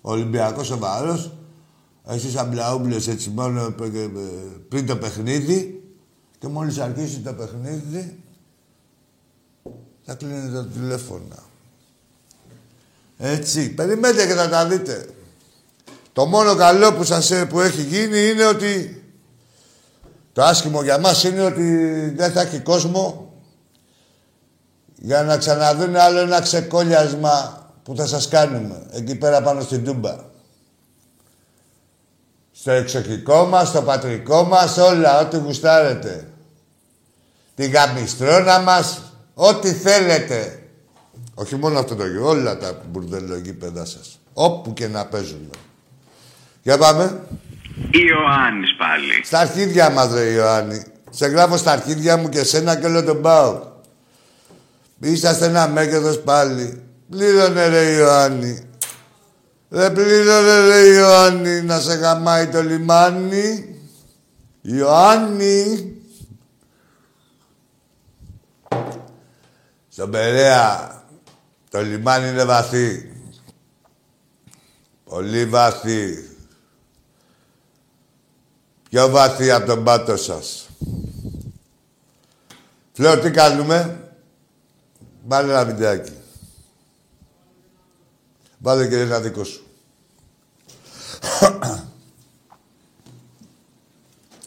[0.00, 1.32] Ο Ολυμπιακός σοβαρός,
[2.06, 3.74] εσείς αμπλαούμπλες έτσι μόνο
[4.68, 5.82] πριν το παιχνίδι
[6.38, 8.22] και μόλις αρχίσει το παιχνίδι
[10.02, 11.50] θα κλείνει το τηλέφωνο.
[13.24, 15.06] Έτσι, περιμένετε και θα τα δείτε.
[16.12, 19.02] Το μόνο καλό που σας που έχει γίνει είναι ότι
[20.32, 21.64] το άσχημο για μας είναι ότι
[22.16, 23.32] δεν θα έχει κόσμο
[24.94, 30.16] για να ξαναδούν άλλο ένα ξεκόλιασμα που θα σας κάνουμε εκεί πέρα πάνω στην Τούμπα.
[32.52, 36.28] Στο εξοχικό μας, στο πατρικό μας, όλα, ό,τι γουστάρετε.
[37.54, 39.00] Την γαμιστρώνα μας,
[39.34, 40.61] ό,τι θέλετε.
[41.34, 44.18] Όχι μόνο αυτό το γιο, όλα τα μπουρδελογίπεδα σας.
[44.32, 45.50] Όπου και να παίζουν.
[46.62, 47.20] Για πάμε.
[47.90, 49.24] Ιωάννης πάλι.
[49.24, 50.82] Στα αρχίδια μας, ρε Ιωάννη.
[51.10, 53.70] Σε γράφω στα αρχίδια μου και σένα και όλο τον πάω.
[55.00, 56.82] Είσαστε ένα μέγεθος πάλι.
[57.10, 58.68] Πλήρωνε ρε Ιωάννη.
[59.68, 63.76] Δεν πλήρωνε ρε Ιωάννη να σε γαμάει το λιμάνι.
[64.62, 65.92] Ιωάννη.
[69.88, 71.01] Στον Περέα
[71.72, 73.12] το λιμάνι είναι βαθύ.
[75.04, 76.28] Πολύ βαθύ.
[78.88, 80.68] Πιο βαθύ από τον πάτο σας.
[82.92, 84.08] Φλέω, τι κάνουμε;
[85.26, 86.12] Βάλε ένα βιντεάκι.
[88.58, 89.66] Βάλε και ένα δικό σου.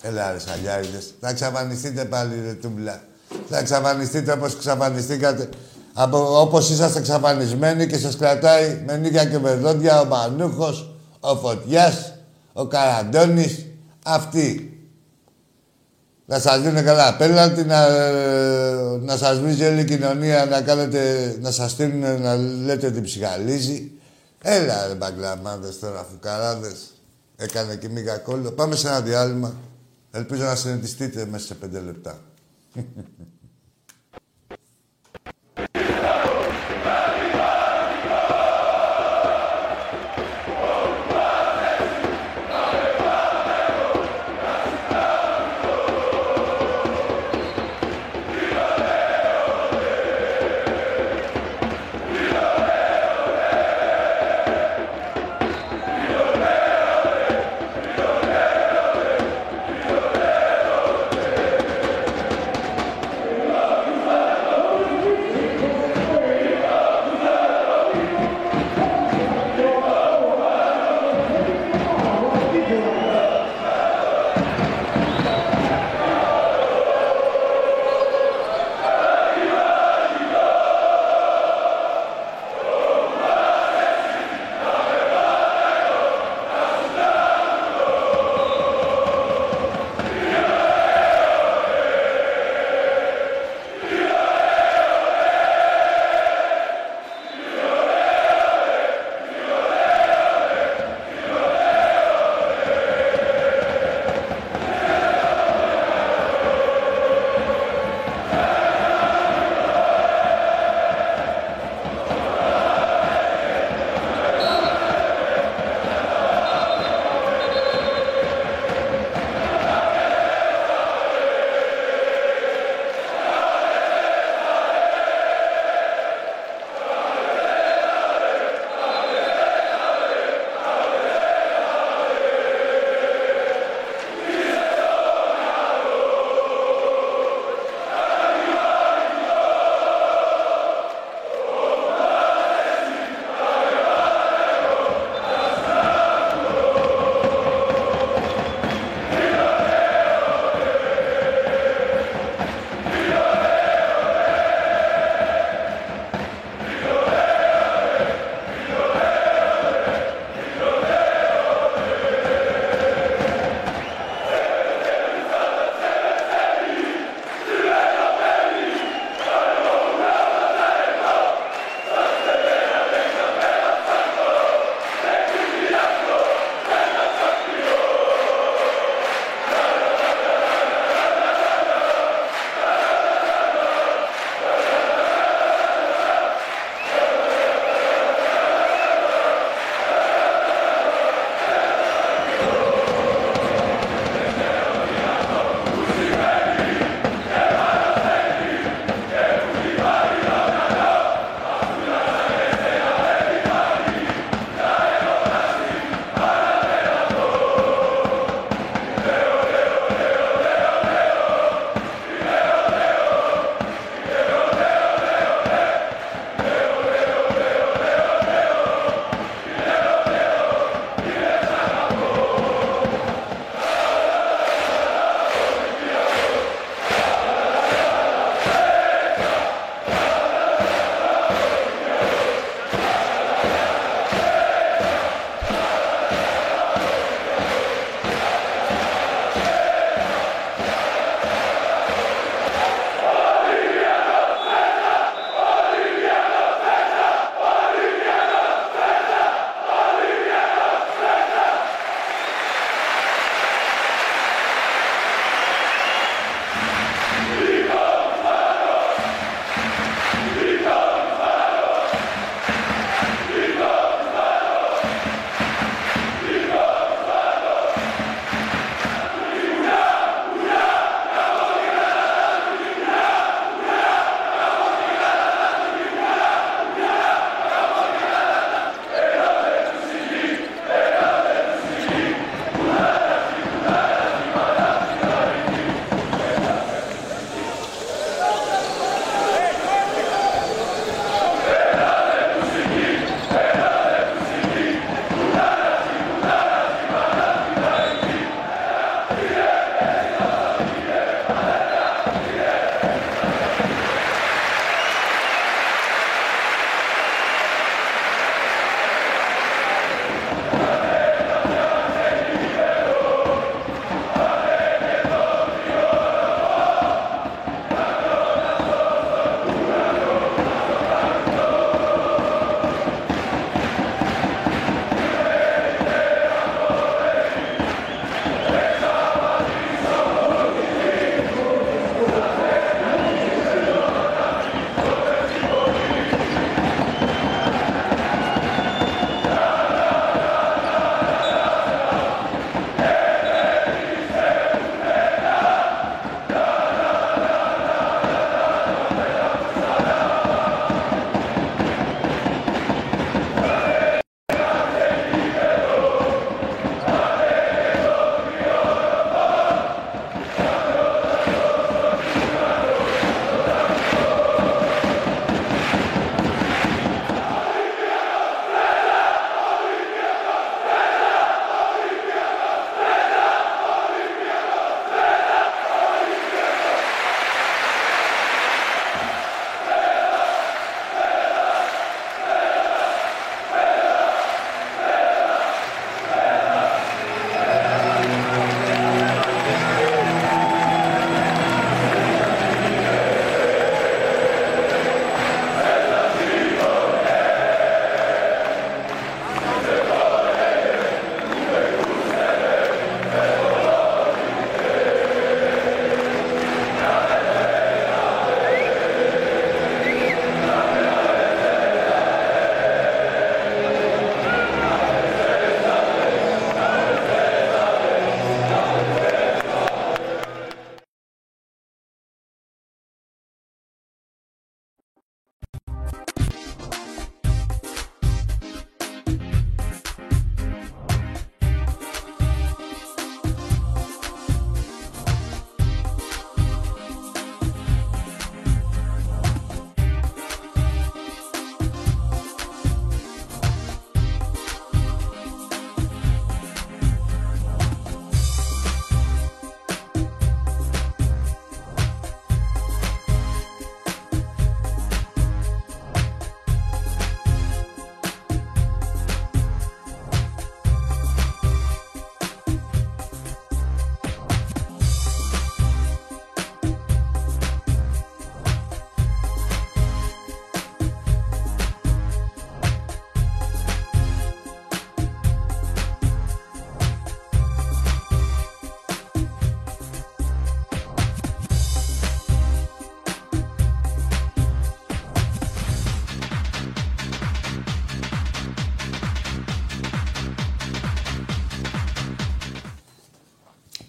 [0.02, 1.14] Έλα ρε σαλιάριδες.
[1.20, 3.04] Θα εξαφανιστείτε πάλι ρε τούμπλα.
[3.50, 5.50] Θα εξαφανιστείτε όπως εξαφανιστήκατε.
[5.98, 11.36] Από, όπως είσαστε εξαφανισμένοι και σας κρατάει με νύχια και με δόντια ο Μανούχος, ο
[11.36, 12.14] Φωτιάς,
[12.54, 13.66] ο Καραντώνης,
[14.06, 14.80] αυτοί.
[16.26, 17.90] Να σας δίνουν καλά απέναντι, να,
[18.98, 23.92] να σας βρίζει όλη η κοινωνία, να, κάνετε, να σας στείλουν να λέτε ότι ψυχαλίζει.
[24.42, 26.94] Έλα ρε μπαγκλαμάδες τώρα, φουκαράδες.
[27.36, 28.52] Έκανε και μίγα κόλλο.
[28.52, 29.54] Πάμε σε ένα διάλειμμα.
[30.12, 32.20] Ελπίζω να συναντηθείτε μέσα σε πέντε λεπτά.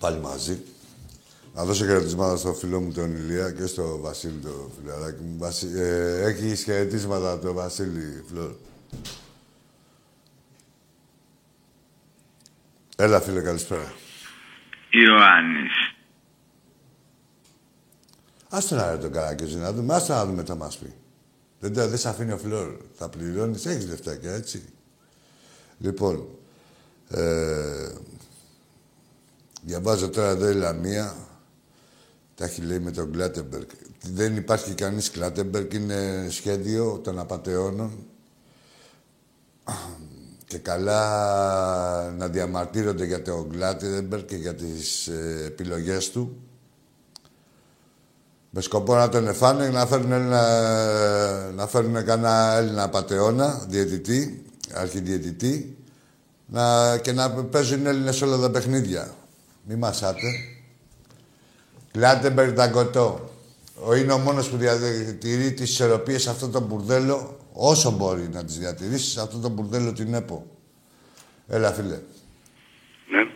[0.07, 0.63] πάλι μαζί.
[1.55, 5.39] Να δώσω χαιρετισμάτα στο φίλο μου τον Ηλία και στο Βασίλη το φιλαράκι μου.
[5.39, 5.67] Βασι...
[5.75, 8.55] Ε, έχει χαιρετίσματα από τον Βασίλη Φλόρ.
[12.97, 13.93] Έλα φίλε, καλησπέρα.
[14.91, 15.95] Ιωάννης.
[18.49, 20.95] Άστο να ρε τον Καράκιοζη να δούμε, άστο να δούμε τι θα μας πει.
[21.61, 22.77] Δεν, δεν, δεν σε αφήνει ο Φλόρ.
[22.95, 24.65] Θα πληρώνεις, έχεις λεφτάκια, έτσι.
[25.79, 26.29] Λοιπόν,
[27.09, 27.89] ε,
[29.67, 31.15] διαβάζω τώρα εδώ η Λαμία.
[32.35, 33.67] Τα έχει λέει με τον Κλάτεμπεργκ.
[34.13, 38.07] Δεν υπάρχει κανείς Κλάτεμπεργκ, είναι σχέδιο των απαταιώνων.
[40.47, 46.37] Και καλά να διαμαρτύρονται για τον Κλάτεμπεργκ και για τις ε, επιλογές του.
[48.51, 54.45] Με σκοπό να τον εφάνε, να φέρουν, Έλληνα, να φέρουν κανένα Έλληνα απατεώνα, διαιτητή,
[54.75, 55.77] αρχιδιαιτητή,
[56.47, 59.15] να, και να παίζουν Έλληνες όλα τα παιχνίδια.
[59.69, 60.29] Μη μασάτε.
[61.93, 63.31] Κλάτεμπερ Δαγκωτό.
[63.85, 68.45] Ο είναι ο μόνος που διατηρεί τις ισορροπίες σε αυτό το μπουρδέλο, όσο μπορεί να
[68.45, 70.47] τις διατηρήσει σε αυτό το μπουρδέλο την ΕΠΟ.
[71.49, 72.01] Έλα, φίλε.
[73.11, 73.29] Ναι.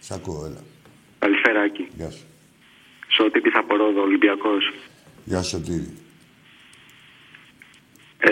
[0.00, 0.60] Σ' ακούω, έλα.
[1.18, 1.88] Καλησπέρα, Άκη.
[1.96, 2.24] Γεια σου.
[3.08, 4.72] Σωτήρης από Ρόδο, Ολυμπιακός.
[5.24, 5.96] Γεια σου, Σωτήρη.
[8.18, 8.30] Ε,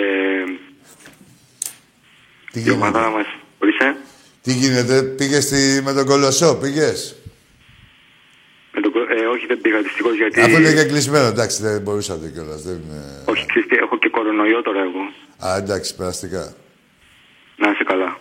[2.52, 3.26] Τι η γίνεται; ομάδα μας...
[3.58, 3.96] Ορίστε.
[4.44, 5.80] Τι γίνεται, πήγες στη...
[5.84, 7.16] με τον Κολοσσό, πήγες;
[8.72, 8.92] Με τον...
[8.92, 10.40] κο- Ε, όχι, δεν πήγα δυστυχώς γιατί...
[10.40, 12.62] Αφού είναι και κλεισμένο, εντάξει, δεν μπορούσατε κιόλας.
[12.62, 13.00] Δεν είναι...
[13.24, 15.02] Όχι, ξέρεις τι, έχω και κορονοϊό τώρα εγώ.
[15.46, 16.54] Α, εντάξει, περαστικά.
[17.56, 18.18] Να είσαι καλά.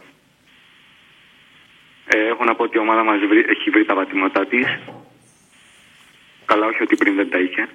[2.06, 4.66] Ε, έχω να πω ότι η ομάδα μας βρει- έχει βρει τα πατήματά της.
[6.46, 7.68] Καλά, όχι ότι πριν δεν τα είχε.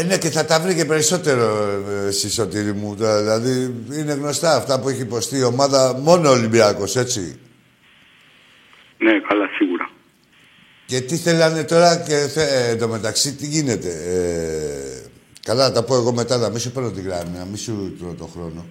[0.00, 1.68] Ε, ναι, και θα τα βρει και περισσότερο
[2.04, 2.96] ε, εσύ, Σωτήρη μου.
[2.96, 7.38] Τα- Δηλαδή, είναι γνωστά αυτά που έχει υποστεί η ομάδα, μόνο ο Ολυμπιακός, έτσι.
[8.98, 9.90] Ναι, καλά, σίγουρα.
[10.86, 13.88] Και τι θέλανε τώρα και θε, ε, εντωμεταξύ, τι γίνεται.
[13.88, 15.08] Ε,
[15.42, 17.96] καλά, να τα πω εγώ μετά, να μην σου παίρνω τη γράμμη, να μην σου
[17.98, 18.66] τρώω το χρόνο.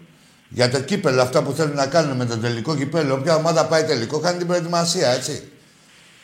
[0.50, 3.84] Για το κύπελο, αυτά που θέλουν να κάνουν με το τελικό κύπελο, όποια ομάδα πάει
[3.84, 5.42] τελικό, κάνει την προετοιμασία, έτσι.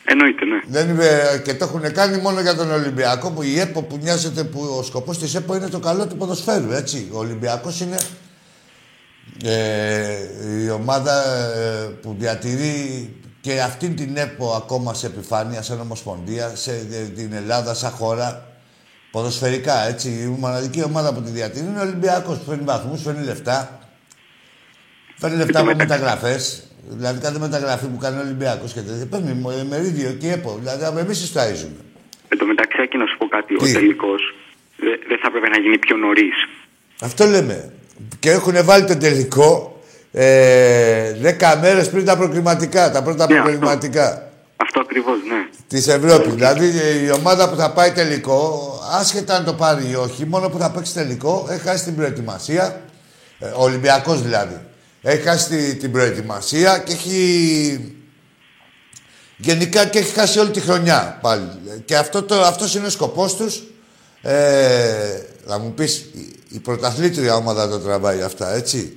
[0.08, 0.60] Εννοείται, ναι.
[0.66, 4.44] Δεν είναι, και το έχουν κάνει μόνο για τον Ολυμπιακό που η ΕΠΟ που νοιάζεται
[4.44, 6.72] που ο σκοπός της ΕΠΟ είναι το καλό του ποδοσφαίρου.
[6.72, 7.08] Έτσι.
[7.12, 7.96] Ο Ολυμπιακός είναι
[9.44, 10.16] ε,
[10.64, 16.72] η ομάδα ε, που διατηρεί και αυτήν την ΕΠΟ ακόμα σε επιφάνεια, σαν ομοσπονδία, σε
[16.72, 18.50] ε, την Ελλάδα, σαν χώρα.
[19.10, 20.08] Ποδοσφαιρικά, έτσι.
[20.08, 22.38] Η μοναδική ομάδα που τη διατηρεί είναι ο Ολυμπιακός.
[22.38, 23.78] Που φέρνει βαθμούς, φέρνει λεφτά.
[25.18, 26.62] Φέρνει λεφτά από μεταγραφές.
[26.88, 29.06] Δηλαδή κάθε μεταγραφή που κάνει ο Ολυμπιακός και τέτοια.
[29.06, 30.58] Παίρνει μο- μερίδιο και ΕΠΟ.
[30.60, 31.80] Δηλαδή εμείς τι ταΐζουμε.
[32.28, 33.56] Εν τω μεταξύ, Άκη, να σου πω κάτι.
[33.56, 34.34] Τι; Ο τελικός
[34.76, 36.34] δε- δεν θα έπρεπε να γίνει πιο νωρίς.
[37.00, 37.72] Αυτό λέμε.
[38.18, 39.80] Και έχουν βάλει το τελικό
[40.12, 42.90] ε, 10 μέρες πριν τα προκριματικά.
[42.90, 43.48] Τα πρώτα Ναι, αυτό.
[43.50, 45.46] προκριματικά Αυτό ακριβώς, ναι.
[45.68, 46.34] της Ευρώπης.
[46.34, 46.66] Δηλαδή
[47.06, 50.70] η ομάδα που θα πάει τελικό, άσχετα αν το πάρει ή όχι, μόνο που θα
[50.70, 52.80] παίξει τελικό, έχει χάσει την προετοιμασία.
[53.38, 54.60] Ε, ο Ολυμπιακός δηλαδή.
[55.08, 57.94] Έχει χάσει τη- την προετοιμασία και έχει.
[59.36, 61.48] Γενικά και έχει χάσει όλη τη χρονιά πάλι.
[61.84, 63.62] Και αυτό το, αυτός είναι ο σκοπός τους.
[64.22, 68.96] Ε, θα μου πεις, η, η πρωταθλήτρια ομάδα το τραβάει αυτά, έτσι.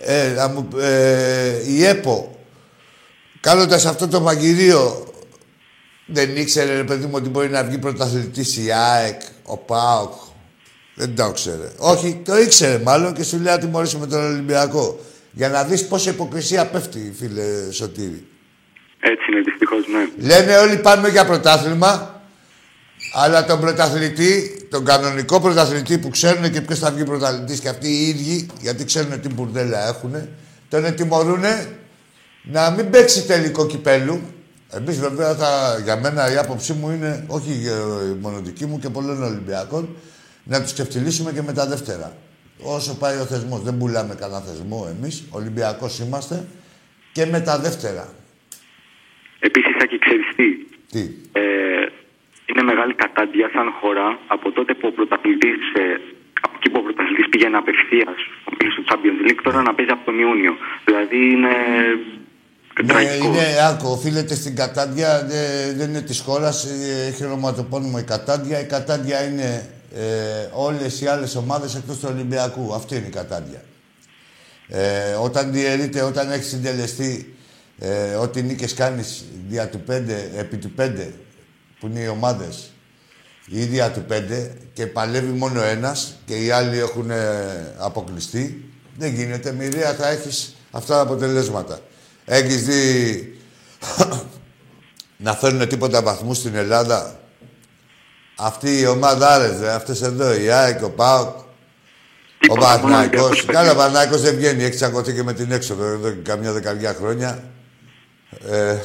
[0.00, 2.38] Ε, θα μου, ε, η ΕΠΟ,
[3.40, 5.06] κάνοντας αυτό το μαγειρίο,
[6.06, 10.12] δεν ήξερε, ρε παιδί μου, ότι μπορεί να βγει πρωταθλητής η ΑΕΚ, ο ΠΑΟΚ.
[10.94, 11.70] Δεν το ήξερε.
[11.76, 15.00] Όχι, το ήξερε μάλλον και σου λέει να τιμωρήσουμε τον Ολυμπιακό.
[15.36, 18.26] Για να δεις πόση υποκρισία πέφτει, φίλε Σωτήρη.
[19.00, 20.26] Έτσι είναι, δυστυχώς, ναι.
[20.26, 22.22] Λένε όλοι πάμε για πρωτάθλημα,
[23.12, 27.88] αλλά τον πρωταθλητή, τον κανονικό πρωταθλητή που ξέρουν και ποιος θα βγει πρωταθλητής και αυτοί
[27.88, 30.28] οι ίδιοι, γιατί ξέρουν τι μπουρδέλα έχουν,
[30.68, 31.44] τον τιμωρούν
[32.42, 34.20] να μην παίξει τελικό κυπέλου.
[34.70, 38.88] Εμείς βέβαια θα, για μένα η άποψή μου είναι, όχι ε, μόνο δική μου και
[38.88, 39.96] πολλών Ολυμπιακών,
[40.44, 42.16] να τους ξεφτυλίσουμε και με τα δεύτερα.
[42.62, 43.60] Όσο πάει ο θεσμός.
[43.62, 45.24] Δεν πουλάμε κανένα θεσμό εμείς.
[45.30, 46.46] Ολυμπιακός είμαστε
[47.12, 48.08] και με τα δεύτερα.
[49.38, 50.48] Επίσης, Άκη, ξέρεις τι;
[50.92, 51.02] Τι;
[51.32, 51.42] Ε,
[52.46, 55.84] είναι μεγάλη κατάντια σαν χώρα από τότε που ο πρωταθλητής, ε,
[56.40, 58.16] από εκεί που ο πρωταθλητής πήγαινε απευθείας
[58.74, 60.52] στο Champions League, τώρα να παίζει από τον Ιούνιο.
[60.84, 61.54] Δηλαδή είναι
[62.82, 63.26] Ναι, τραγικός.
[63.26, 68.60] είναι, άκου, οφείλεται στην Κατάντια, δε- δεν είναι της χώρας, ε, έχει ονοματοπώνυμο η Κατάντια.
[68.60, 72.74] Η Κατάντια είναι ε, όλες οι άλλες ομάδες εκτός του Ολυμπιακού.
[72.74, 73.64] Αυτή είναι η Κατάντια.
[74.68, 77.36] Ε, όταν διαιρείται, όταν έχεις συντελεστεί
[77.78, 80.02] ε, ό,τι νίκες κάνεις δια του 5,
[80.36, 81.12] επί του 5,
[81.80, 82.70] που είναι οι ομάδες,
[83.46, 89.14] η ίδια του 5 και παλεύει μόνο ένας και οι άλλοι έχουν ε, αποκλειστεί, δεν
[89.14, 89.52] γίνεται.
[89.52, 91.80] Μοιραία θα έχεις αυτά τα αποτελέσματα.
[92.24, 93.38] Έχεις δει
[95.26, 97.20] να φέρουν τίποτα βαθμούς στην Ελλάδα.
[98.38, 101.44] Αυτή η ομάδα άρεσε, αυτές εδώ, η ΑΕΚ, ο ΠΑΟΚ, ο
[102.38, 103.22] Τίποτα, μόνο Παναθηναϊκός.
[103.22, 103.76] Ολυμπιακός Καλά, ο παίζει.
[103.76, 107.50] Παναθηναϊκός δεν βγαίνει, έχει τσακωθεί και με την έξοδο εδώ και καμιά δεκαετία χρόνια.
[108.50, 108.76] Ε,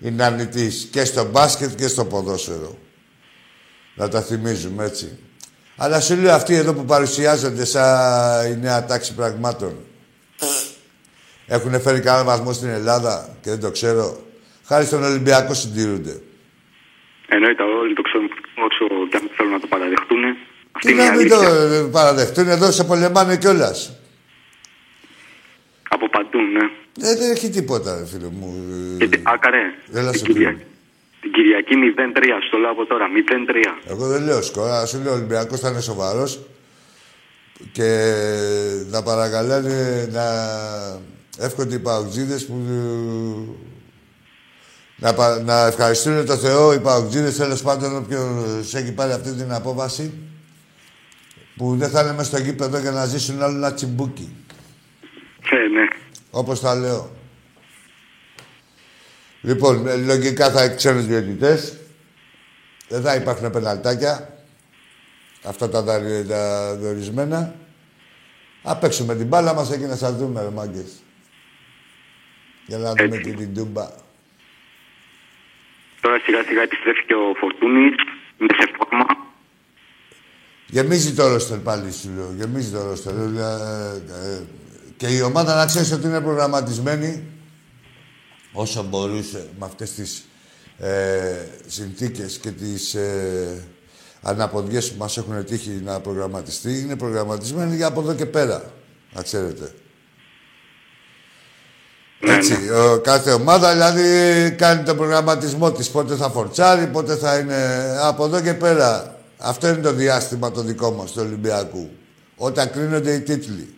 [0.00, 2.78] είναι αρνητής και στο μπάσκετ και στο ποδόσφαιρο.
[3.94, 5.18] Να τα θυμίζουμε έτσι.
[5.76, 9.76] Αλλά σου λέω αυτοί εδώ που παρουσιάζονται σαν η νέα τάξη πραγμάτων.
[11.46, 14.20] Έχουν φέρει κανένα βαθμό στην Ελλάδα και δεν το ξέρω.
[14.64, 16.20] Χάρη στον Ολυμπιακό συντηρούνται.
[17.28, 18.28] Εννοείται όλοι το ξέρουν
[18.68, 20.22] όσο και αν θέλουν να το παραδεχτούν.
[20.72, 21.76] Αυτή Τι είναι η να μην το αλήθεια.
[21.78, 23.78] ε, παραδεχτούν, εδώ σε πολεμάνε κιόλας.
[25.88, 26.64] Από παντού, ναι.
[27.08, 28.48] Ε, δεν έχει τίποτα, ρε φίλε μου.
[29.00, 29.62] Ε, Και, άκαρε,
[29.94, 30.52] Έλα την, σε Κυριακ...
[30.56, 30.66] φίλο.
[31.20, 31.74] την Κυριακή
[32.16, 33.06] 0-3, στο λέω από τώρα,
[33.86, 33.90] 0-3.
[33.90, 34.86] Εγώ δεν λέω σκορά.
[34.86, 36.40] Σου λέω ο Ολυμπιακός θα είναι σοβαρός
[37.72, 38.12] και
[38.90, 40.24] να παρακαλάνε να
[41.38, 42.54] εύχονται οι παουτζίδες που.
[45.00, 49.52] Να, πα- να ευχαριστούν το Θεό οι παουτζίδε τέλος πάντων όποιος έχει πάρει αυτή την
[49.52, 50.12] απόφαση
[51.56, 54.36] που δεν θα είναι μέσα στο γήπεδο για να ζήσουν άλλο ένα τσιμπούκι.
[55.50, 55.86] Ε, ναι.
[56.30, 57.10] Όπως τα λέω.
[59.42, 61.76] Λοιπόν, ε, λογικά θα έχει ξένους διαιτητές.
[62.88, 64.34] Δεν θα υπάρχουν πεναλτάκια.
[65.44, 67.54] Αυτά τα, δα- τα δορισμένα.
[68.62, 70.90] Θα παίξουμε την μπάλα μας εκεί να σας δούμε, ρε μάγκες.
[72.66, 73.30] Για να δούμε Έτσι.
[73.30, 73.88] και την τούμπα.
[76.00, 77.94] Τώρα σιγά σιγά επιστρέφει και ο Φορτούνης,
[78.38, 79.06] είναι σε φόρμα.
[80.66, 82.32] Γεμίζει το ρόστερ πάλι, σου λέω.
[82.36, 83.14] Γεμίζει το ρόστερ.
[83.14, 84.42] Ε, ε, ε,
[84.96, 87.24] και η ομάδα να ξέρεις ότι είναι προγραμματισμένη
[88.52, 90.28] όσο μπορούσε με αυτές τις
[90.78, 93.64] ε, συνθήκες και τις ε,
[94.22, 96.80] αναποδιές που μας έχουν τύχει να προγραμματιστεί.
[96.80, 98.72] Είναι προγραμματισμένη για από εδώ και πέρα,
[99.12, 99.74] να ξέρετε.
[102.20, 105.90] Ναι, Έτσι, ο, κάθε ομάδα δηλαδή κάνει τον προγραμματισμό της.
[105.90, 107.56] Πότε θα φορτσάρει, πότε θα είναι...
[108.02, 109.18] Από εδώ και πέρα.
[109.38, 111.90] Αυτό είναι το διάστημα το δικό μας, του Ολυμπιακού.
[112.36, 113.74] Όταν κρίνονται οι τίτλοι.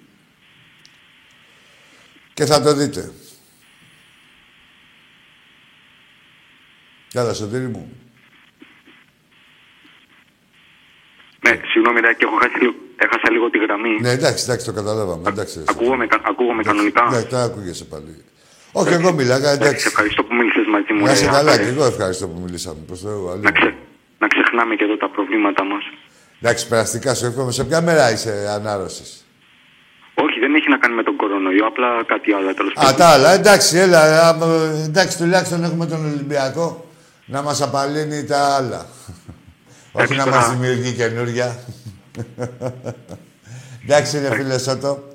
[2.34, 3.12] Και θα το δείτε.
[7.12, 7.92] Καλά, Σωτήρη μου.
[11.48, 14.00] Ναι, συγγνώμη, Ράκη, έχω χάσει λίγο, έχασα λίγο τη γραμμή.
[14.00, 15.28] Ναι, εντάξει, εντάξει, το καταλάβαμε.
[15.28, 17.08] Εντάξει, ρε, Ακούγομαι, κα- ακούγομαι κανονικά.
[17.10, 18.24] Ναι, τώρα ακούγεσαι πάλι.
[18.72, 19.86] Όχι, εγώ μιλάγα, Εντάξει, εντάξει.
[19.86, 21.00] ευχαριστώ που μίλησες μαζί μου.
[21.00, 21.62] Να ρε, είσαι καλά, Άκαρε.
[21.62, 22.76] και εγώ ευχαριστώ που μιλήσαμε.
[22.86, 23.50] Προς Θεού, αλήθεια.
[23.50, 23.74] να, ξε...
[24.18, 25.82] να ξεχνάμε και εδώ τα προβλήματά μας.
[26.40, 27.52] Εντάξει, περαστικά σου εύχομαι.
[27.52, 29.26] Σε ποια μέρα είσαι ανάρρωσης;
[30.14, 32.96] Όχι, δεν έχει να κάνει με τον κορονοϊό, απλά κάτι άλλο τέλος Α, πάντων.
[32.96, 34.28] τα άλλα, εντάξει, έλα.
[34.28, 36.86] άμα- εντάξει, τουλάχιστον έχουμε τον Ολυμπιακό
[37.26, 38.86] να μας απαλύνει τα άλλα.
[40.02, 41.58] Όχι να τώρα- μας δημιουργεί καινούρια.
[43.84, 45.10] εντάξει, ρε φίλε Σότο.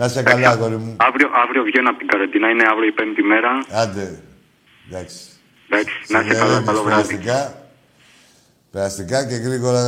[0.00, 0.96] Να είσαι καλά, αγόρι μου.
[0.98, 3.50] Αύριο, αύριο βγαίνω από την καραντίνα, είναι αύριο η πέμπτη μέρα.
[3.70, 4.22] Άντε.
[4.88, 5.18] Εντάξει.
[5.68, 7.02] Εντάξει, να είσαι καλά, Συγγνώμη, καλό βράδυ.
[7.16, 7.70] περαστικά.
[8.70, 9.84] Περαστικά και γρήγορα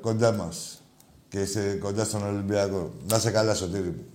[0.00, 0.82] κοντά μας.
[1.28, 2.94] Και είσαι κοντά στον Ολυμπιακό.
[3.10, 4.06] Να είσαι καλά, Σωτήρη μου.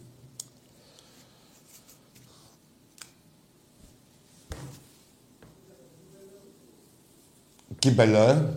[7.79, 8.53] Κύπελο, ε.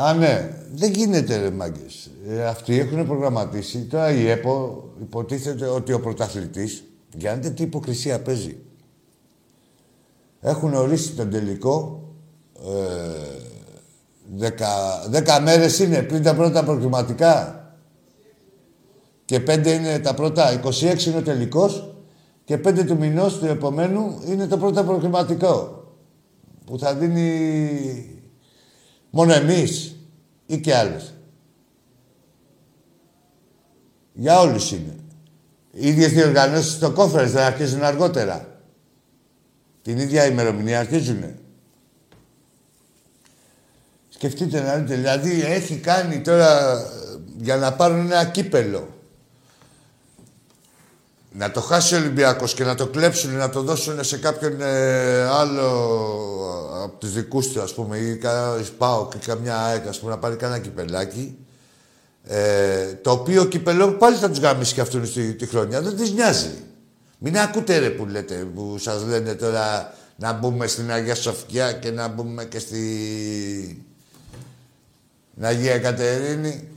[0.00, 0.50] Α, ναι.
[0.74, 2.10] Δεν γίνεται, ρε μάγκες.
[2.28, 3.78] Ε, αυτοί έχουν προγραμματίσει.
[3.78, 6.84] Τώρα η ΕΠΟ υποτίθεται ότι ο πρωταθλητής,
[7.16, 8.56] για να δείτε τι υποκρισία παίζει.
[10.40, 12.02] Έχουν ορίσει τον τελικό
[12.54, 13.42] ε,
[14.36, 14.68] δέκα,
[15.08, 17.62] δέκα μέρες είναι πριν τα πρώτα προκριματικά.
[19.24, 20.60] Και πέντε είναι τα πρώτα.
[20.64, 21.94] 26 είναι ο τελικός
[22.44, 25.82] και πέντε του μηνός του επομένου είναι το πρώτο προκριματικό.
[26.64, 28.17] Που θα δίνει
[29.10, 29.96] μόνο εμείς
[30.46, 31.14] ή και άλλες.
[34.12, 34.96] Για όλους είναι.
[35.72, 38.60] Οι ίδιες διοργανώσεις στο conference θα αρχίζουν αργότερα.
[39.82, 41.38] Την ίδια ημερομηνία αρχίζουνε.
[44.08, 46.84] Σκεφτείτε να δείτε, δηλαδή έχει κάνει τώρα ε,
[47.36, 48.97] για να πάρουν ένα κύπελο.
[51.38, 55.22] Να το χάσει ο Ολυμπιακός και να το κλέψουν, να το δώσουν σε κάποιον ε,
[55.22, 55.62] άλλο
[56.84, 60.18] από τους δικούς του, ας πούμε, ή κανένα ΣΠΑΟ και καμιά ΑΕΚ, ας πούμε, να
[60.18, 61.38] πάρει κανένα κυπελάκι.
[62.24, 65.82] Ε, το οποίο κυπελό πάλι θα τους γαμίσει και αυτούς τη, τη χρονιά.
[65.82, 66.50] Δεν τις νοιάζει.
[67.18, 71.90] Μην ακούτε ρε που λέτε, που σας λένε τώρα να μπούμε στην Αγία Σοφιά και
[71.90, 73.86] να μπούμε και στη...
[75.40, 76.68] Αγία Κατερίνη.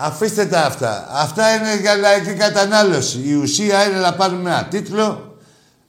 [0.00, 1.06] Αφήστε τα αυτά.
[1.10, 3.20] Αυτά είναι για λαϊκή κατανάλωση.
[3.24, 5.36] Η ουσία είναι να πάρουμε ένα τίτλο,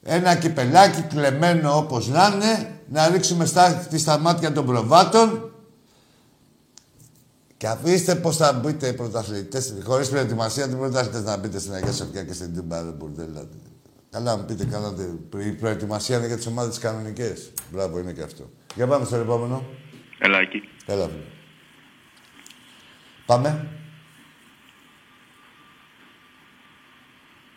[0.02, 5.52] ένα κυπελάκι κλεμμένο όπως να είναι, να ρίξουμε στάχτη στα μάτια των προβάτων
[7.56, 11.92] και αφήστε πώς θα μπείτε οι πρωταθλητές, χωρίς προετοιμασία του πρωταθλητές να μπείτε στην Αγία
[11.92, 13.48] Σοφιά και στην Τούμπα, ρε μπουρδέλα.
[14.10, 15.02] Καλά, μου πείτε, κάνατε.
[15.38, 17.52] Η προετοιμασία είναι για τις ομάδες κανονικές.
[17.72, 18.50] Μπράβο, είναι και αυτό.
[18.74, 19.64] Για πάμε στο επόμενο.
[20.18, 20.62] Ελάκι.
[20.86, 21.24] Έλα, φίλε.
[23.26, 23.68] Πάμε.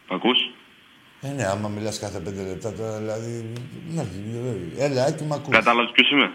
[0.09, 0.37] Μ' ακούς;
[1.21, 3.53] Ε, ναι, άμα μιλάς κάθε πέντε λεπτά τώρα, δηλαδή...
[3.93, 4.05] Ναι,
[4.77, 5.55] έλα, άκη μ' ακούς.
[5.55, 6.31] Κατάλαβες ποιος είμαι;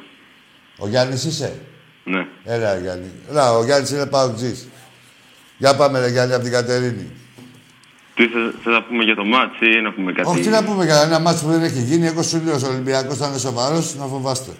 [0.79, 1.61] Ο Γιάννης είσαι;
[2.05, 2.27] Ναι.
[2.45, 3.11] Έλα, Γιάννη.
[3.31, 4.69] Έλα, ο Γιάννης είναι παουτζής.
[5.59, 7.11] Για πάμε, ρε Γιάννη, από την Κατερίνη.
[8.14, 10.64] Τι θες, θες να πούμε για το μάτς ή να πούμε κάτι; Όχι, τι να
[10.64, 12.07] πούμε για ένα μάτσο που δεν έχει γίνει.
[12.07, 14.53] Εγώ σου λέω, ο Ολυμπιακός θα είναι σοβαρός, να φοβάστε.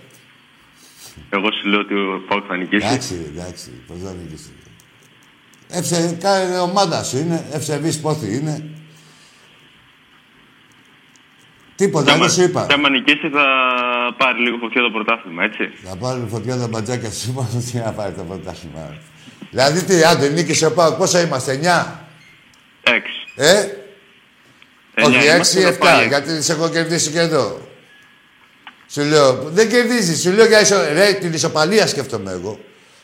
[1.31, 2.87] Εγώ σου λέω ότι ο Πάουκ θα νικήσει.
[2.87, 4.51] Εντάξει, εντάξει, πώς θα νικήσει.
[5.69, 8.71] Εύσε, κάνε ομάδας σου είναι, ευσεβής πόθη είναι.
[11.79, 12.67] Τίποτα, εγώ σου είπα.
[12.69, 13.45] Και άμα νικήσει θα
[14.17, 15.71] πάρει λίγο φωτιά το πρωτάθλημα, έτσι.
[15.85, 18.97] Θα πάρουν φωτιά τα μπατζάκια σου, μόνο τι να πάρει το πρωτάθλημα.
[19.51, 22.93] Δηλαδή τι, άντε, νίκησε ο Πάοκ, πόσα είμαστε, 9.
[22.93, 23.13] Έξι.
[23.35, 23.67] Ε,
[24.95, 26.07] Εννιά όχι, είμαστε, 6-7, θα πάει.
[26.07, 27.61] γιατί σε έχω κερδίσει και εδώ.
[28.89, 30.77] Σου λέω, δεν κερδίζεις, σου λέω για ισο...
[30.93, 32.59] Ρε, την ισοπαλία σκέφτομαι εγώ.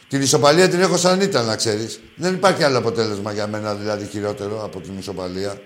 [0.08, 2.00] Την ισοπαλία την έχω σαν ήταν, να ξέρεις.
[2.16, 5.60] Δεν υπάρχει άλλο αποτέλεσμα για μένα, δηλαδή χειρότερο από την ισοπαλία.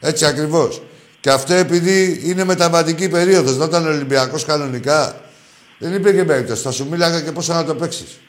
[0.00, 0.82] Έτσι ακριβώς.
[1.22, 3.56] Και αυτό επειδή είναι μεταβατική περίοδος.
[3.56, 5.20] Να ήταν Ολυμπιακός κανονικά,
[5.78, 6.62] δεν υπήρχε περίπτωση.
[6.62, 8.20] Θα σου μίλαγα και πώς να το παίξεις.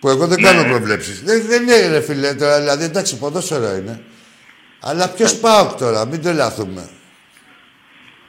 [0.00, 1.22] Που εγώ δεν κάνω προβλέψεις.
[1.24, 4.00] Δεν, δεν είναι ρε φίλε τώρα, δηλαδή εντάξει, ποδόσφαιρο είναι.
[4.80, 6.80] Αλλά ποιος πάω τώρα, μην τρελαθούμε.
[6.80, 6.88] Δεν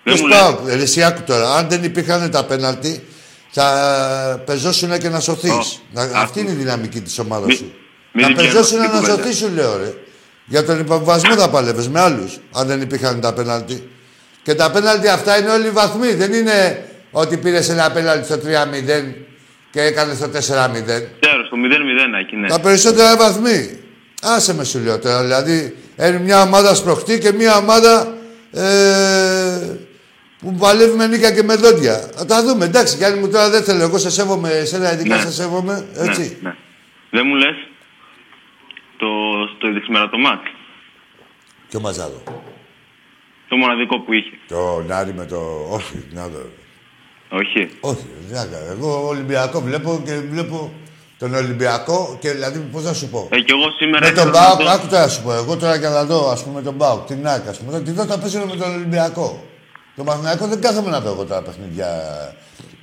[0.04, 1.54] Ποιος μου πάω, ρε εσύ άκου τώρα.
[1.56, 3.08] Αν δεν υπήρχαν τα πέναλτι,
[3.52, 5.52] θα πεζόσουν και να σωθείς.
[5.52, 6.40] Ω, Αυτή άκου.
[6.40, 7.74] είναι η δυναμική της ομάδας Μη- σου.
[8.14, 9.16] μη να δικαιώνεις πεζόσουν την να κουβέντα.
[9.24, 9.94] σωθεί, σου λέω, ρε.
[10.50, 13.90] Για τον υποβασμό θα παλεύεις με άλλους, αν δεν υπήρχαν τα πέναλτι.
[14.44, 16.14] Και τα πέναλτι αυτά είναι όλοι οι βαθμοί.
[16.14, 19.14] Δεν είναι ότι πήρες ένα πέναλτι στο 3-0
[19.72, 20.32] και έκανες στο 4-0.
[20.34, 22.48] Ξέρω, στο 0-0 εκεί, ναι.
[22.48, 23.80] Τα περισσότερα βαθμοί.
[24.22, 25.22] Άσε με σου λέω τώρα.
[25.22, 28.14] Δηλαδή, είναι μια ομάδα σπροχτή και μια ομάδα
[28.52, 29.78] ε,
[30.40, 32.10] που παλεύει με νίκα και με δόντια.
[32.16, 32.66] Θα τα δούμε.
[32.66, 33.82] Εντάξει, Γιάννη μου τώρα δεν θέλω.
[33.84, 35.22] Εγώ σε σέβομαι, εσένα ειδικά Ναι.
[35.22, 35.86] σε σέβομαι.
[35.98, 36.38] Έτσι.
[36.42, 36.56] Ναι, ναι.
[37.10, 37.56] Δεν μου λες;
[38.98, 39.08] Το,
[39.60, 40.48] το είδες σήμερα το μάτς.
[41.70, 42.22] Και ο Μαζάδο;
[43.50, 44.32] Το μοναδικό που είχε.
[44.48, 45.40] Το Νάρι με το...
[45.70, 46.42] Όχι, να δω.
[47.30, 47.70] Όχι.
[47.80, 48.72] Όχι, δεν θα κάνω.
[48.72, 50.72] Εγώ Ολυμπιακό βλέπω και βλέπω
[51.18, 54.40] τον Ολυμπιακό και δηλαδή πώς να σου πω; Ε, και εγώ σήμερα Με τον ήθελα
[54.42, 55.34] να Μπάουκ, δω- άκου τώρα να σου πω.
[55.34, 58.06] Εγώ τώρα για να δω, ας πούμε, τον Μπάουκ, την Νάκα, ας πούμε, τη δω
[58.06, 59.44] τα παίζουν με τον Ολυμπιακό.
[59.96, 61.88] Το Παναθηναϊκό δεν κάθομαι να δω εγώ τώρα παιχνίδια.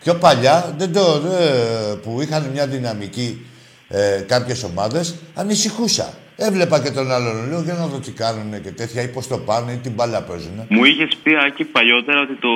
[0.01, 3.47] Πιο παλιά, δεν το, δεν- που είχαν μια δυναμική
[3.89, 6.15] ε, κάποιες ομάδες, ανησυχούσα.
[6.37, 9.39] Έβλεπα και τον άλλον, λέω, για να δω τι κάνουν και τέτοια, ή πώς το
[9.39, 10.67] πάνε, ή την μπάλα παίζουν.
[10.69, 12.49] Μου είχες πει εκεί παλιότερα ότι το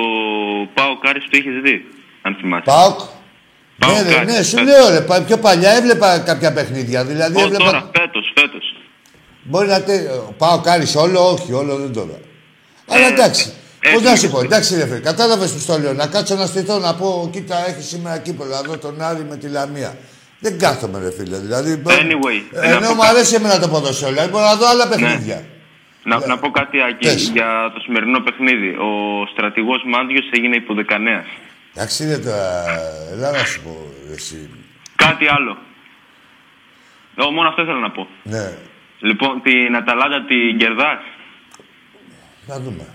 [0.73, 1.85] Πάο Κάρις το είχες δει.
[2.21, 2.63] Αν θυμάσαι.
[2.65, 2.99] Πάοκ.
[3.79, 4.67] Πάοκ, Ναι, ρε, κάτι, ναι, σου κάτι.
[4.67, 7.05] λέω ρε, πα- πιο παλιά έβλεπα κάποια παιχνίδια.
[7.05, 7.63] Δηλαδή Ω, έβλεπα.
[7.65, 8.57] τώρα, φέτο, φέτο.
[9.43, 9.99] Μπορεί να τε...
[10.37, 12.19] πάω κάρις όλο, όχι, όλο δεν το λέω.
[12.87, 13.51] Αλλά εντάξει.
[13.79, 15.93] ε, Πώς να έτσι σου πω, εντάξει ρε φίλε, κατάλαβες που στο λέω.
[15.93, 19.37] Να κάτσω να στηθώ να πω, κοίτα, έχεις σήμερα κύπελο, να δω τον Άρη με
[19.37, 19.97] τη Λαμία.
[20.39, 21.37] Δεν κάθομαι ρε φίλε.
[21.37, 24.67] Δηλαδή, Anyway, ε, να ενώ πω μου αρέσει εμένα το ποδοσφαίρο, δηλαδή μπορώ να δω
[24.67, 25.45] άλλα παιχνίδια.
[26.03, 27.13] Να, να πω κάτι Άκη, Ναι.
[27.13, 27.29] Πες.
[27.29, 28.67] για το σημερινό παιχνίδι.
[28.69, 28.89] Ο
[29.31, 31.23] στρατηγός Μάντιος έγινε υποδεκανέα.
[31.75, 32.63] Εντάξει ρε τώρα,
[33.13, 34.49] έλα να σου πω εσύ.
[34.95, 35.57] Κάτι άλλο.
[37.27, 38.07] Ω, μόνο αυτό ήθελα να πω.
[38.23, 38.53] Ναι,
[38.99, 40.99] Λοιπόν, την Αταλάντα την κερδάς;
[42.45, 42.85] να δούμε.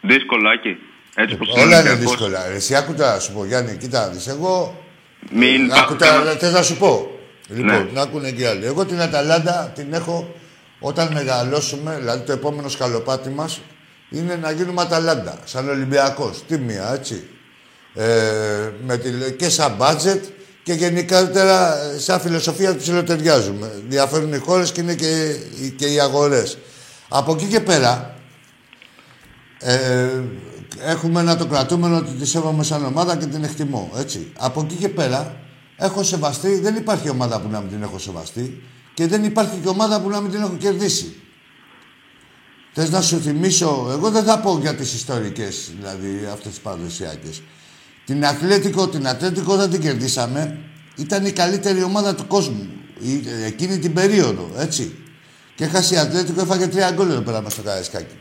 [0.00, 0.76] Δύσκολο, Άκη.
[1.14, 1.98] Έτσι πως Όλα είναι Ολυμπιακός.
[2.00, 2.48] δύσκολα.
[2.48, 4.83] Ρε, Εσύ άκου τώρα να σου πω, Γιάννη, κοίτα, να δεις, εγώ
[5.30, 7.08] Μην Άκου πάω- τώρα, θες να σου πω.
[7.48, 7.86] Λοιπόν, Ναι.
[7.92, 8.64] να ακούνε και άλλοι.
[8.66, 10.34] Εγώ την Αταλάντα την έχω
[10.80, 13.60] όταν μεγαλώσουμε, δηλαδή το επόμενο σκαλοπάτι μας
[14.10, 16.44] είναι να γίνουμε Αταλάντα, σαν Ολυμπιακός.
[16.48, 17.28] Τι μία, έτσι.
[17.94, 18.04] Ε,
[18.86, 20.24] με τη, και σαν μπάτζετ
[20.62, 23.72] και γενικότερα ε, σαν φιλοσοφία ψιλοτεριάζουμε.
[23.88, 25.34] Διαφέρουν οι χώρες και είναι και,
[25.76, 26.58] και οι αγορές.
[27.08, 28.14] Από εκεί και πέρα,
[29.60, 30.08] ε,
[30.84, 33.90] έχουμε ένα το κρατούμενο ότι τη σέβομαι σαν ομάδα και την εκτιμώ.
[33.96, 34.32] Έτσι.
[34.38, 35.36] Από εκεί και πέρα
[35.76, 38.62] έχω σεβαστεί, δεν υπάρχει ομάδα που να μην την έχω σεβαστεί
[38.94, 41.14] και δεν υπάρχει και ομάδα που να μην την έχω κερδίσει.
[42.72, 47.42] Θες να σου θυμίσω, εγώ δεν θα πω για τις ιστορικές, δηλαδή αυτές τις παραδοσιακές.
[48.04, 50.58] Την Αθλέτικο, την Ατλέτικο δεν την κερδίσαμε.
[50.96, 52.68] Ήταν η καλύτερη ομάδα του κόσμου.
[53.00, 54.94] Η- εκείνη την περίοδο, έτσι.
[55.54, 58.14] Και έχασε η Ατλέτικο, έφαγε τρία γκολ εδώ πέρα μέσα στο Καραϊσκάκι.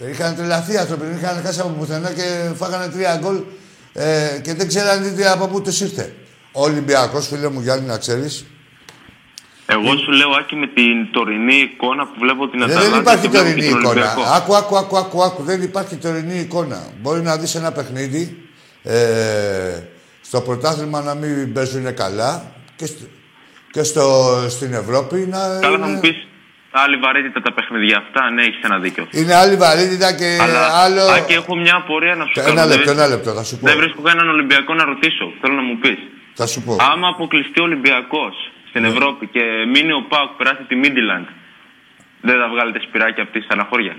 [0.00, 3.40] Ε, Είχαν τρελαθεί οι άνθρωποι, δεν είχαν χάσει από πουθενά και φάγανε τρία γκολ
[3.92, 6.14] ε, και δεν ξέραν τι από πού τους ήρθε.
[6.52, 8.44] Ο Ολυμπιακός, φίλε μου Γιάννη, να ξέρεις,
[9.66, 12.90] Εγώ σου λέω, Άκη, με την τωρινή εικόνα που βλέπω την Ε, Αταλάντα.
[12.90, 13.90] δεν υπάρχει και βλέπω τωρινή και τον εικόνα.
[13.90, 14.22] Ολυμπιακό.
[14.36, 15.42] Άκου, άκου, άκου, άκου, άκου.
[15.42, 16.86] Δεν υπάρχει τωρινή εικόνα.
[17.00, 18.36] Μπορεί να δεις ένα παιχνίδι
[18.82, 19.78] ε,
[20.20, 23.04] στο πρωτάθλημα να μην παίζουν καλά και, στο,
[23.70, 25.38] και στο, στην Ευρώπη να...
[25.60, 26.26] Καλά θα μου είναι- πεις,
[26.70, 28.30] άλλη βαρύτητα τα παιχνίδια αυτά.
[28.30, 29.04] Ναι, έχεις ένα δίκιο.
[29.10, 31.02] Είναι άλλη βαρύτητα και Αλλά άλλο.
[31.02, 32.48] Άκη, έχω μια απορία να σου κάνω.
[32.50, 33.66] Ένα Δεν λεπτό, βρίσκω- ένα λεπτό, θα σου πω.
[33.66, 35.24] Δεν βρίσκω κανέναν Ολυμπιακό να ρωτήσω.
[35.40, 35.98] Θέλω να μου πεις.
[36.34, 36.76] Θα σου πω.
[36.92, 38.34] Άμα αποκλειστεί ο Ολυμπιακός
[38.70, 38.88] στην Ναι.
[38.88, 39.42] Ευρώπη και
[39.72, 41.26] μείνει ο Πάουκ περάσει τη Μίντιλαντ,
[42.20, 43.94] δεν θα βγάλετε σπυράκι από τη στεναχώρια.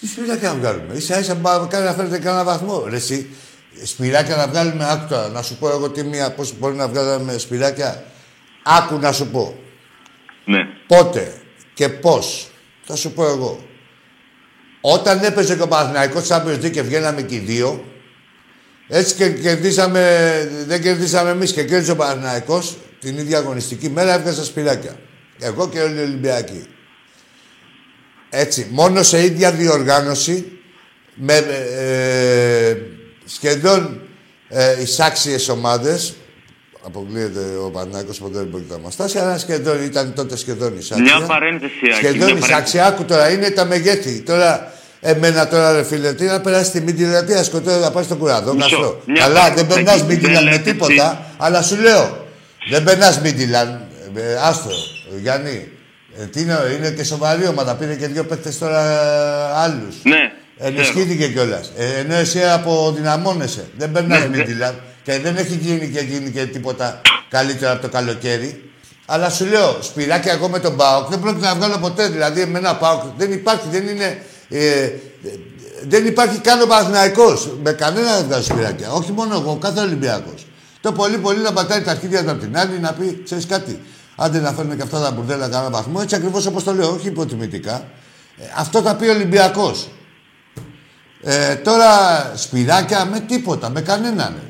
[0.00, 2.86] Τι σπυράκια να βγάλουμε; σα ίσα μπα- κάνει να φέρετε κανένα βαθμό.
[2.88, 3.36] Ρε, εσύ,
[3.84, 7.38] σπυράκια να βγάλουμε, άκου τώρα, να σου πω εγώ τι μία, πώς μπορεί να βγάλουμε
[7.38, 8.04] σπυράκια;
[8.62, 9.58] Άκου να σου πω.
[10.44, 10.68] Ναι.
[10.86, 11.39] Πότε;
[11.80, 12.50] Και πώς.
[12.84, 13.64] Θα σου πω εγώ.
[14.80, 17.84] Όταν έπαιζε και ο Παναθηναϊκός Champions League και βγαίναμε και οι δύο,
[18.88, 24.44] έτσι και κερδίσαμε, δεν κερδίσαμε εμείς και κέρδισε ο Παναθηναϊκός την ίδια αγωνιστική μέρα έβγαζα
[24.44, 25.00] σπυράκια.
[25.38, 26.66] Εγώ και όλοι οι Ολυμπιακοί.
[28.30, 30.58] Έτσι, μόνο σε ίδια διοργάνωση,
[31.14, 32.76] με ε,
[33.24, 34.00] σχεδόν
[34.48, 36.14] ε, εισάξιες ομάδες,
[36.86, 41.16] αποκλείεται ο Παναθηναϊκός ποτέ δεν μπορεί να μας φτάσει, αλλά σχεδόν, ήταν τότε σχεδόν εισάξια.
[41.18, 42.52] Μια παρένθεση, Άκη, Σχεδόν μια παρένθεση.
[42.52, 42.86] εισάξια.
[42.86, 44.20] Άκου τώρα, είναι τα μεγέθη.
[44.20, 48.04] Τώρα, εμένα τώρα ρε φίλε, τι να περάσει τη Μίντιλα, τι να σκοτώ, να πάει
[48.04, 48.68] στον κουραδό, Μισό.
[48.68, 49.00] καστρό.
[49.06, 52.26] Μια Καλά, δεν παρένθεση, περνάς δεν Μίντιλα με λέτε τίποτα, αλλά σου λέω,
[52.70, 53.88] δεν περνάς Μίντιλα.
[54.14, 54.70] Ε, άστο,
[55.20, 55.68] Γιάννη.
[56.20, 57.74] Ε, τι είναι, είναι και σοβαρή ομάδα.
[57.74, 58.80] Πήρε και δύο παίκτες τώρα
[59.56, 59.94] άλλους.
[60.02, 60.32] Ναι.
[60.58, 61.72] Ενισχύθηκε κιόλας.
[61.76, 63.68] Ε, ενώ εσύ αποδυναμώνεσαι.
[63.76, 64.72] Δεν περνάς Ναι, ναι, ναι.
[65.02, 68.70] Και δεν έχει γίνει και γίνει και τίποτα καλύτερο από το καλοκαίρι.
[69.06, 72.08] Αλλά σου λέω, σπυράκια εγώ με τον Πάοκ δεν πρόκειται να βγάλω ποτέ.
[72.08, 74.22] Δηλαδή, με ένα Πάοκ δεν υπάρχει, δεν είναι.
[74.48, 74.90] Ε,
[75.88, 77.56] δεν υπάρχει καν ο Παναθηναϊκός.
[77.62, 78.90] Με κανένα δεν βγάζω σπυράκια.
[78.90, 80.46] Όχι μόνο εγώ, κάθε Ολυμπιακός.
[80.80, 83.82] Το πολύ πολύ να πατάει τα αρχίδια του από την άλλη να πει, ξέρεις κάτι.
[84.16, 85.98] Άντε να φέρνουμε και αυτά τα μπουρδέλα κανένα βαθμό.
[86.02, 87.84] Έτσι ακριβώς όπως το λέω, όχι υποτιμητικά.
[88.38, 89.88] Ε, αυτό θα πει ο Ολυμπιακός.
[91.22, 91.88] Ε, τώρα
[92.34, 94.34] σπυράκια με τίποτα, με κανέναν.
[94.42, 94.49] ρε.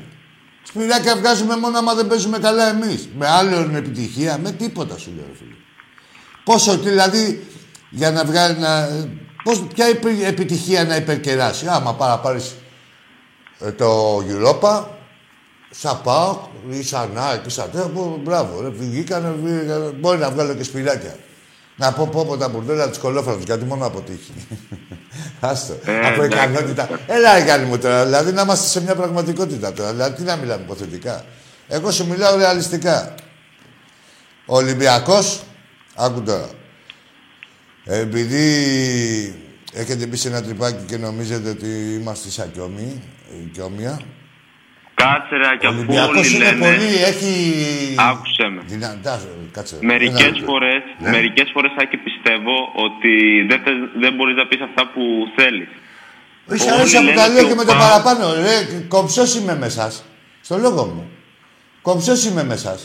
[0.63, 3.09] Σπυράκια βγάζουμε μόνο άμα δεν παίζουμε καλά εμείς.
[3.17, 5.53] Με άλλον επιτυχία, με τίποτα σου λέω, ρε φίλε.
[6.43, 7.45] Πόσο, δηλαδή,
[7.89, 8.87] για να βγάλει να.
[9.43, 11.67] Πώς, ποια υπε- επιτυχία να υπερκεράσει.
[11.67, 12.55] Άμα πάρα πάρεις
[13.59, 14.83] ε, το Europa,
[15.69, 16.39] σαν πάω
[16.69, 20.63] ή σαν ΑΕΚ ή σαν τέτοια, πω, μπράβο, ρε, βγήκανε, βγήκανε, μπορεί να βγάλω και
[20.63, 21.15] σπυράκια.
[21.75, 24.33] Να πω πω, πω τα μπουρδέλα του κολόφρονου, γιατί μόνο αποτύχει.
[25.39, 25.73] Άστο.
[25.85, 26.89] Ε, από εντάξει, ικανότητα.
[27.07, 28.05] Έλα, ρε, κάνει μου τώρα.
[28.05, 29.91] Δηλαδή να είμαστε σε μια πραγματικότητα τώρα.
[29.91, 31.25] Δηλαδή τι να μιλάμε υποθετικά.
[31.67, 33.15] Εγώ σου μιλάω ρεαλιστικά.
[34.45, 35.43] Ο Ολυμπιακός,
[35.95, 36.49] άκου τώρα.
[37.85, 38.45] Επειδή
[39.73, 43.01] έχετε μπει σε ένα τρυπάκι και νομίζετε ότι είμαστε σαν κιόμοι,
[43.31, 43.59] ε,
[45.01, 46.63] κιόμια, Κάτσε ρε, και ο αφού Ολυμπιακός όλοι είναι λένε...
[46.65, 47.31] πολύ, έχει...
[48.09, 48.61] Άκουσε με.
[48.73, 49.13] Δυνατά,
[49.55, 49.75] κάτσε.
[49.91, 51.09] Μερικές ένα- φορές, Ναι.
[51.15, 53.13] μερικές φορές, Άκη, πιστεύω ότι
[53.49, 55.01] δεν, θες- δεν μπορείς να πεις αυτά που
[55.37, 55.69] θέλεις.
[56.55, 58.23] Ίσα Όλοι ίσα που λένε τα λέω ότι και ο με το Πάοκ- παραπάνω.
[58.45, 58.55] Ρε,
[58.95, 59.93] κομψός είμαι με εσάς.
[60.47, 61.03] Στο λόγο μου.
[61.81, 62.79] Κομψός είμαι με εσάς.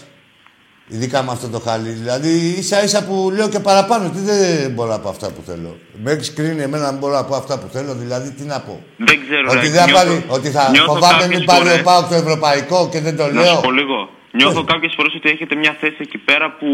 [0.89, 1.89] Ειδικά με αυτό το χάλι.
[1.91, 4.11] Δηλαδή, ίσα ίσα που λέω και παραπάνω.
[4.11, 5.77] Τι δεν μπορώ να πω αυτά που θέλω.
[6.03, 7.95] Με έχεις κρίνει εμένα να μπορώ να πω αυτά που θέλω.
[7.95, 10.93] Δηλαδή, τι να πω; Δεν ξέρω, Ότι, ρε, δεν θα νιώθω- πάρει, ότι θα νιώθω
[10.93, 13.61] φοβάμαι κάποιες μην πάρει ο φορές- Πάοκ το ευρωπαϊκό και δεν το Να σου λέω.
[13.61, 13.99] πω λίγο.
[14.39, 16.67] Νιώθω κάποιες φορές ότι έχετε μια θέση εκεί πέρα που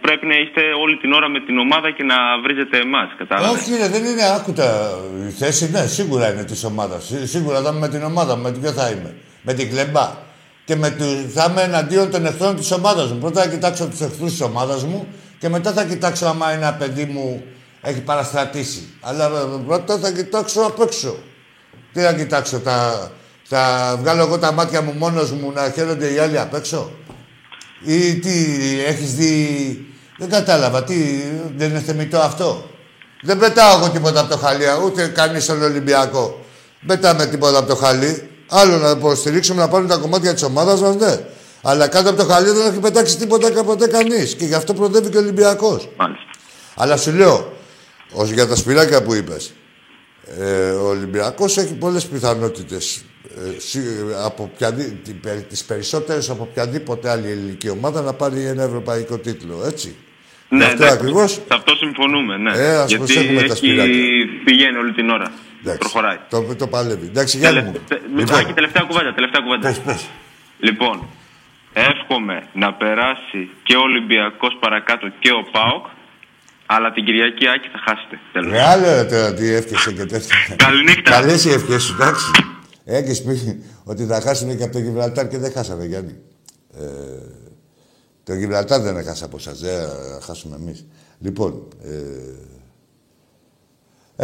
[0.00, 3.70] πρέπει να είστε όλη την ώρα με την ομάδα και να βρίζετε εμάς, κατάλαβες; Όχι,
[3.80, 4.66] ρε, δεν είναι άκουτα.
[5.28, 7.12] Η θέση, ναι, σίγουρα είναι της ομάδας.
[7.24, 8.42] Σίγουρα θα είμαι με την ομάδα μου.
[8.42, 10.06] Με την ποιο θα είμαι; Με την κλεμπά.
[10.66, 13.18] Και με του, θα είμαι εναντίον των εχθρών της ομάδας μου.
[13.18, 15.06] Πρώτα θα κοιτάξω τους εχθρούς της ομάδας μου
[15.38, 17.42] και μετά θα κοιτάξω άμα ένα παιδί μου
[17.80, 18.88] έχει παραστρατήσει.
[19.00, 21.16] Αλλά ε, πρώτα θα κοιτάξω απ' έξω.
[21.92, 23.10] Τι θα κοιτάξω, θα,
[23.42, 26.90] θα βγάλω εγώ τα μάτια μου μόνος μου να χαίρονται οι άλλοι απ' έξω;
[27.84, 28.46] Ή τι,
[28.86, 29.80] έχεις δει...
[30.18, 30.94] Δεν κατάλαβα, τι,
[31.56, 32.70] δεν είναι θεμητό αυτό;
[33.22, 36.44] Δεν πετάω εγώ τίποτα από το χαλί, ούτε κανείς στον Ολυμπιακό.
[36.80, 38.30] Δεν πετάμε τίποτα από το χαλί.
[38.48, 41.18] Άλλο να υποστηρίξουμε να πάρουν τα κομμάτια της ομάδας μας, ναι.
[41.62, 44.34] Αλλά κάτω από το χαλί δεν έχει πετάξει τίποτα κάποτε κανείς.
[44.34, 45.88] Και γι' αυτό προδεύει και ο Ολυμπιακός.
[45.96, 46.24] Μάλιστα.
[46.76, 47.52] Αλλά σου λέω,
[48.12, 49.52] ως για τα σπυράκια που είπες,
[50.40, 53.04] ε, ο Ολυμπιακός έχει πολλές πιθανότητες
[53.36, 53.80] ε, σι-
[54.24, 59.18] από οποιαδή, την πε- τις περισσότερες από οποιαδήποτε άλλη ελληνική ομάδα να πάρει ένα ευρωπαϊκό
[59.18, 59.96] τίτλο, έτσι.
[60.48, 60.94] Ναι, αυτό εντάξει.
[60.98, 61.32] ακριβώς.
[61.32, 62.50] Σε αυτό συμφωνούμε, ναι.
[62.56, 63.94] Ε, ας Γιατί προσέχουμε τα έχει- σπυράκια.
[64.44, 65.32] πηγαίνει όλη την ώρα.
[65.66, 66.18] Εντάξει, Προχωράει.
[66.32, 67.06] Το, το παλεύει.
[67.06, 67.72] Εντάξει, Γιάννη μου.
[67.88, 69.68] Τελε- Λοιπόν, Άκη, τελευταία κουβέντα, τελευταία κουβέντα.
[69.68, 70.08] πες, πες.
[70.58, 70.96] Λοιπόν,
[71.72, 75.84] εύχομαι να περάσει και ο Ολυμπιακός παρακάτω και ο ΠΑΟΚ,
[76.66, 78.16] αλλά την Κυριακή Άκη θα χάσετε.
[78.32, 78.50] Τέλος.
[78.52, 80.36] Ρε άλλο ρε τώρα τι εύχεσαι και τέτοια.
[80.56, 81.10] Καληνύχτα.
[81.10, 82.30] Καλές οι ευχές σου, εντάξει.
[82.84, 86.14] Έχεις πει ότι θα χάσουν και από το Γιβραλτάρ και δεν χάσαμε, Γιάννη.
[86.74, 86.82] Ε,
[88.24, 90.86] το Γιβραλτάρ δεν έχασα από εσάς, δεν θα χάσουμε εμείς.
[91.20, 92.34] Λοιπόν, ε,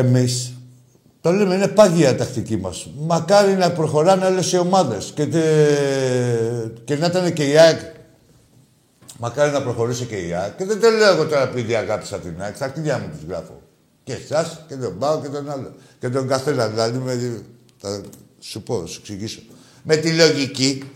[0.01, 0.57] εμείς
[1.23, 2.89] το λέμε, είναι πάγια η τακτική μας.
[2.99, 7.81] Μακάρι να προχωράνε όλες οι ομάδες και, τε- και να ήταν και η ΑΕΚ
[9.18, 10.57] Μακάρι να προχωρήσει και η ΑΕΚ.
[10.57, 12.57] Και δεν το λέω εγώ τώρα επειδή αγάπησα την ΑΕΚ.
[12.57, 13.61] Στα κτίρια μου τους γράφω.
[14.05, 15.70] Και εσάς και τον Πάο και τον άλλο.
[15.99, 16.68] Και τον καθένα.
[16.68, 17.43] Δηλαδή με.
[17.79, 18.01] Θα
[18.41, 19.41] σου πω, σου εξηγήσω.
[19.83, 20.91] Με τη λογική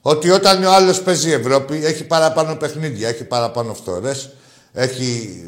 [0.00, 4.30] ότι όταν ο άλλος παίζει Ευρώπη έχει παραπάνω παιχνίδια, έχει παραπάνω φθορές,
[4.78, 5.40] έχει,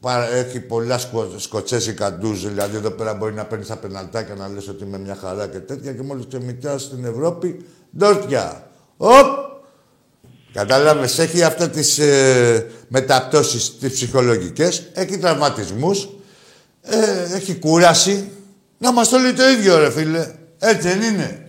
[0.00, 2.46] παρα- έχει πολλά σκο, σκοτσέζικα ντουζ.
[2.46, 5.58] Δηλαδή εδώ πέρα μπορεί να παίρνεις τα πεναλτάκια να λες ότι είμαι μια χαρά και
[5.58, 5.92] τέτοια.
[5.92, 7.64] Και μόλις ξεμητά στην Ευρώπη,
[7.98, 8.70] ντόρτια.
[8.96, 9.46] Οπ!
[10.52, 16.08] Κατάλαβες, έχει αυτά τις ε, μεταπτώσεις τις ψυχολογικές, έχει τραυματισμούς,
[16.82, 18.28] ε, έχει κούραση.
[18.78, 20.32] Να μας το λέει το ίδιο ρε φίλε.
[20.58, 21.47] Έτσι δεν είναι.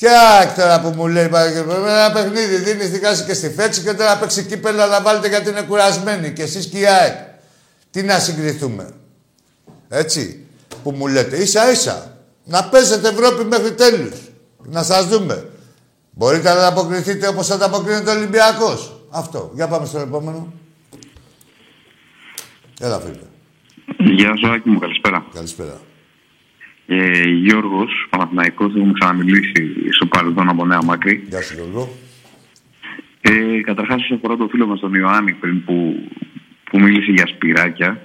[0.00, 3.82] Ποια τώρα που μου λέει πάει και ένα παιχνίδι δίνει στη κάση και στη φέξη
[3.82, 7.14] και τώρα παίξει κύπελο να βάλετε γιατί είναι κουρασμένοι και εσείς και η ΑΕΚ.
[7.90, 8.90] Τι να συγκριθούμε.
[9.88, 10.46] Έτσι
[10.82, 11.36] που μου λέτε.
[11.36, 12.16] Ίσα ίσα.
[12.44, 14.14] Να παίζετε Ευρώπη μέχρι τέλους.
[14.64, 15.50] Να σας δούμε.
[16.10, 19.00] Μπορείτε να ανταποκριθείτε όπως ανταποκρίνεται ο Ολυμπιακός.
[19.10, 19.50] Αυτό.
[19.54, 20.52] Για πάμε στον επόμενο.
[22.80, 24.14] Έλα φίλε.
[24.14, 25.26] Γεια σου, Άκη μου, καλησπέρα.
[25.34, 25.80] Καλησπέρα.
[26.92, 31.24] Ε, Γιώργος, Παναθηναϊκός, έχουμε ξαναμιλήσει στο παρελθόν από Νέα Μάκρη.
[31.28, 31.96] Γεια σου Γιώργο.
[33.20, 35.94] Ε, Καταρχάς, όσον αφορά το φίλο μας τον Ιωάννη πριν που,
[36.70, 38.00] που μίλησε για σπυράκια.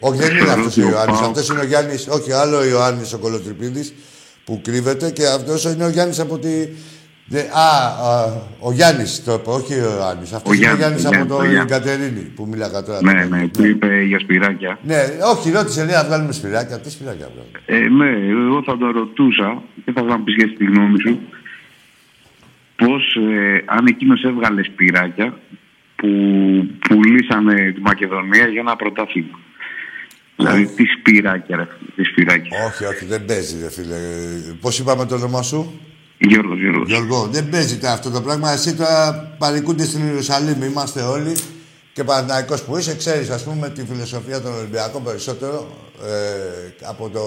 [0.00, 1.18] Όχι, δεν είναι θεωρώ αυτός ότι ο Ιωάννης.
[1.18, 2.08] Πάοκ- Αυτός είναι ο Γιάννης.
[2.08, 3.94] Όχι, άλλο ο Ιωάννης ο Κολοτριπίδης
[4.44, 6.48] που κρύβεται και αυτός είναι ο Γιάννης από τη.
[7.26, 7.68] Δε- Α,
[8.08, 10.22] α, ο Γιάννης το είπε, όχι ο Ιωάννη.
[10.22, 12.98] Αυτός Ο είναι ο Γιάννης, Γιάννης ο από το Γιάννης, ο Κατερίνη που μίλαγα τώρα.
[13.02, 14.78] Ναι, ναι, που είπε για σπυράκια.
[14.82, 14.96] Ναι,
[15.34, 16.80] όχι, ρώτησε, λέει να βγάλουμε σπυράκια.
[16.80, 20.46] Τι σπυράκια βγάλουμε; Ε, ναι, εγώ θα το ρωτούσα και θα ήθελα να πεις και
[20.46, 21.20] τη γνώμη σου.
[22.76, 25.38] Πώς, ε, αν εκείνος έβγαλε σπυράκια
[25.96, 26.08] που
[26.88, 29.38] πουλήσανε τη Μακεδονία για ένα πρωτάθλημα.
[30.36, 32.64] Δηλαδή, τι σπυράκια, ρε, φίλε, τι σπυράκια.
[32.66, 33.96] Όχι, όχι, δεν παίζει, ρε φίλε.
[34.60, 35.80] Πώς είπαμε το όνομα σου,
[36.18, 36.88] Γιώργος, Γιώργος.
[36.88, 38.50] Γιώργο, δεν παίζει αυτό το πράγμα.
[38.52, 41.36] Εσύ τώρα παρικούνται στην Ιερουσαλήμ, είμαστε όλοι.
[41.92, 47.20] Και Παναθηναϊκός που είσαι, ξέρεις, ας πούμε, τη φιλοσοφία των Ολυμπιακών περισσότερο ε, από το,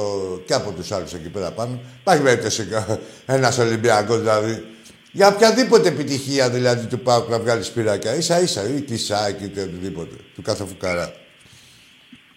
[0.45, 1.79] και από τους άλλους εκεί πέρα πάνω.
[2.01, 2.99] Υπάρχει περίπτωση κα-
[3.35, 4.63] ένας Ολυμπιακός, δηλαδή,
[5.11, 9.43] για οποιαδήποτε επιτυχία δηλαδή του Πάουκ να βγάλει σπυράκια, ίσα ίσα, ή τη ΣΑΚ ή
[9.59, 11.13] οτιδήποτε, του κάθε φουκαρά.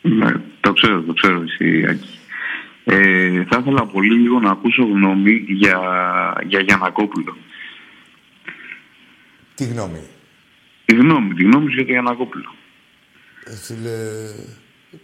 [0.03, 2.20] Ναι, το ξέρω, το ξέρω εσύ, Άκη.
[2.93, 5.78] Ε, θα ήθελα πολύ λίγο να ακούσω γνώμη για,
[6.47, 7.36] για Γιανακόπουλο.
[9.55, 10.01] Τι γνώμη;
[10.84, 12.55] Τη γνώμη, τη γνώμη σου για τον Γιανακόπουλο.
[13.45, 13.97] Ε, Φίλε,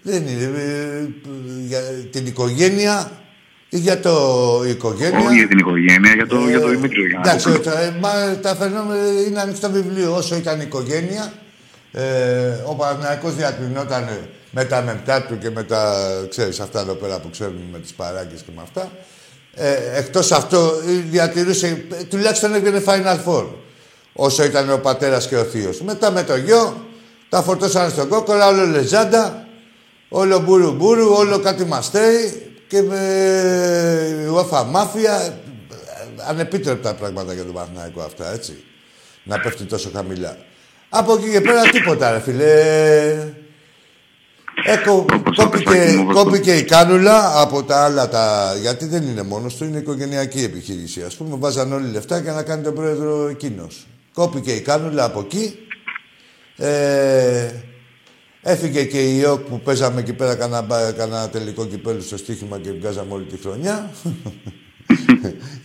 [0.03, 0.45] δεν είναι.
[0.57, 1.09] ε,
[1.67, 1.81] για
[2.11, 3.11] την οικογένεια
[3.69, 4.13] ή για το
[4.67, 7.75] η οικογένεια; Όχι για την οικογένεια, για το, για το Ε, Δημήτριο Εντάξει, Γιανακόπουλο.
[7.75, 10.15] τα, ε, μα, τα φαινόμενα είναι ανοιχτό βιβλίο.
[10.17, 11.33] Όσο ήταν η οικογένεια,
[11.93, 14.05] ε, ο Παναθηναϊκός διακρινόταν
[14.51, 17.93] με τα μεπτά του και με τα, ξέρεις, αυτά εδώ πέρα που ξέρουν με τις
[17.93, 18.91] παράγκες και με αυτά.
[19.55, 23.47] Ε, εκτός αυτό, ε, διατηρούσε, ε, τουλάχιστον έβγαινε Final Four.
[24.13, 25.81] Όσο ήταν ο πατέρας και ο θείος.
[25.81, 26.87] Μετά με το γιο,
[27.29, 29.47] τα φορτώσανε στον κόκορα, όλο λεζάντα,
[30.09, 33.01] όλο μπούρου μπούρου, όλο κάτι μαστέι και με
[34.35, 35.39] UEFA μάφια.
[36.29, 38.65] Ανεπίτρεπτα πράγματα για τον Παναθηναϊκό αυτά, έτσι.
[39.23, 40.37] Να πέφτει τόσο χαμηλά.
[40.89, 43.46] Από εκεί και πέρα τίποτα, ρε φίλε.
[44.67, 48.55] Έκο, Όπως το κόπηκε, πες, Άκη μου, κόπηκε η κάνουλα από τα άλλα τα...
[48.61, 51.03] Γιατί δεν είναι μόνος του, είναι οικογενειακή επιχείρηση.
[51.03, 53.87] Ας πούμε, βάζαν όλοι λεφτά για να κάνει τον πρόεδρο εκείνος.
[54.15, 55.55] Κόπηκε η κάνουλα από εκεί.
[56.57, 57.51] Ε,
[58.43, 62.59] έφυγε και η ΙΟΚ που παίζαμε εκεί πέρα κάνα, μπα- κάνα τελικό κυπέλου στο στοίχημα
[62.59, 63.91] και βγάζαμε όλη τη χρονιά.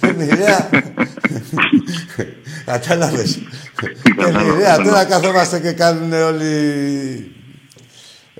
[0.02, 0.70] Και μοιραία.
[2.66, 3.40] Κατάλαβες.
[4.04, 4.78] Και μοιραία.
[4.78, 7.36] Τώρα καθόμαστε και κάνουν όλοι...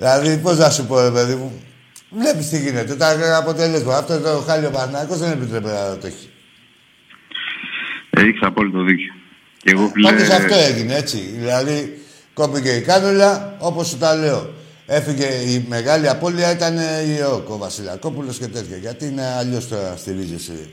[0.02, 1.62] Δηλαδή, πώς να σου πω, ρε παιδί μου.
[2.10, 2.94] Βλέπεις τι γίνεται.
[2.94, 3.96] Τα αποτέλεσμα.
[3.96, 6.28] Αυτό το χάλιο Πανάκος δεν επιτρέπει να το έχει.
[8.10, 9.12] Έχεις απόλυτο δίκιο.
[9.62, 11.18] Και εγώ, φίλε, Πάντως αυτό έγινε, έτσι.
[11.18, 11.98] Δηλαδή,
[12.34, 14.52] κόπηκε η κάνουλα, όπως σου τα λέω.
[14.86, 16.76] Έφυγε η μεγάλη απώλεια, ήταν
[17.06, 18.76] η ΕΟΚ, ο Βασιλακόπουλος και τέτοια.
[18.76, 20.70] Γιατί είναι αλλιώς τώρα στηρίζεσαι.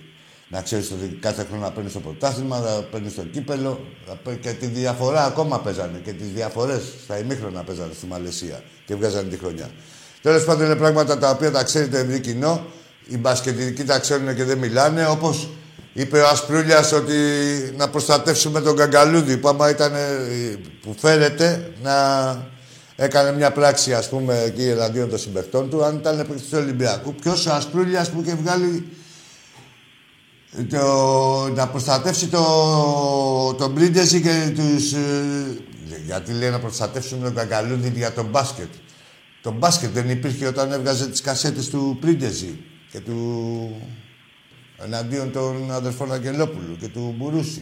[0.51, 3.79] Να ξέρεις ότι κάθε χρόνο να παίρνεις το πρωτάθλημα, να παίρνεις το κύπελο.
[4.07, 6.01] να παί- Και τη διαφορά ακόμα παίζανε.
[6.03, 8.63] Και τις διαφορές στα ημίχρονα παίζανε στη Μαλαισία.
[8.85, 9.69] Και βγάζανε τη χρονιά.
[10.21, 12.65] Τέλος πάντων είναι πράγματα τα οποία τα ξέρει το ευρύ κοινό.
[13.07, 15.07] Οι μπασκετικοί τα ξέρουν και δεν μιλάνε.
[15.07, 15.49] Όπως
[15.93, 17.13] είπε ο Ασπρούλιας ότι
[17.77, 19.99] να προστατεύσουμε τον Καγκαλούδη που άμα ήταν ε,
[20.81, 21.93] που φέρεται να
[22.95, 27.13] έκανε μια πράξη ας πούμε εκεί εναντίον των συμπεχτών του αν ήταν παίκτης του Ολυμπιακούς.
[27.21, 28.87] Ποιος ο Ασπρούλιας που είχε βγάλει
[30.69, 32.43] το, να προστατεύσει το,
[33.57, 34.93] τον Μπρίντεζι και τους...
[34.93, 35.57] ε,
[36.05, 38.67] γιατί λέει να προστατεύσουμε τον Καγκαλούδη για τον μπάσκετ.
[39.41, 42.59] Το μπάσκετ δεν υπήρχε όταν έβγαζε τις κασέτες του Πρίντεζι
[42.91, 43.81] και του...
[44.83, 47.61] εναντίον των αδερφών Αγγελόπουλου και του Μπουρούση.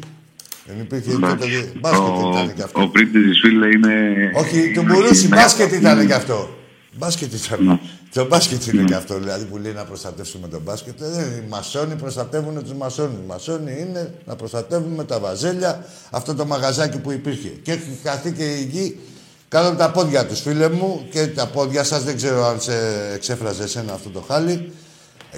[0.66, 1.72] Δεν υπήρχε τότε.
[1.80, 2.82] Μπάσκετ ήταν και αυτό.
[2.82, 4.32] Ο πρίτη φίλε είναι.
[4.36, 6.58] Όχι, του είναι- Μπουρούση, είναι- μπάσκετ ήταν και αυτό.
[6.98, 7.80] Μπάσκετ ήταν.
[8.14, 8.22] Ναι.
[8.22, 11.02] Το μπάσκετ είναι και αυτό, δηλαδή που λέει να προστατεύσουμε τον μπάσκετ.
[11.02, 13.16] Ε, οι μασόνοι προστατεύουν τους μασόνοι.
[13.24, 17.48] Οι μασόνοι είναι να προστατεύουμε τα βαζέλια, αυτό το μαγαζάκι που υπήρχε.
[17.48, 19.00] Και έχει χαθεί και η γη
[19.48, 22.74] κάτω από τα πόδια τους, φίλε μου, και τα πόδια σας δεν ξέρω αν σε
[23.14, 24.72] εξέφραζε εσένα αυτό το χάλι.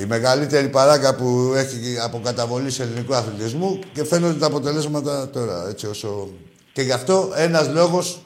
[0.02, 5.68] Η μεγαλύτερη παράγκα που έχει από καταβολή σε ελληνικού αθλητισμού και φαίνονται τα αποτελέσματα τώρα,
[5.70, 6.30] έτσι όσο...
[6.74, 8.22] Και γι' αυτό ένας λόγος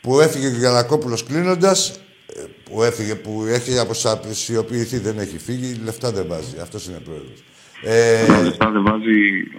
[0.00, 2.00] που έφυγε και ο Γιανακόπουλος κλείνοντας, ε,
[2.64, 6.58] που έφυγε, που έχει αποσιοποιηθεί, δεν έχει φύγει, λεφτά δεν βάζει.
[6.62, 7.44] Αυτός είναι πρόεδρος.
[7.82, 9.50] Ε, Τα λεφτά δεν βάζει.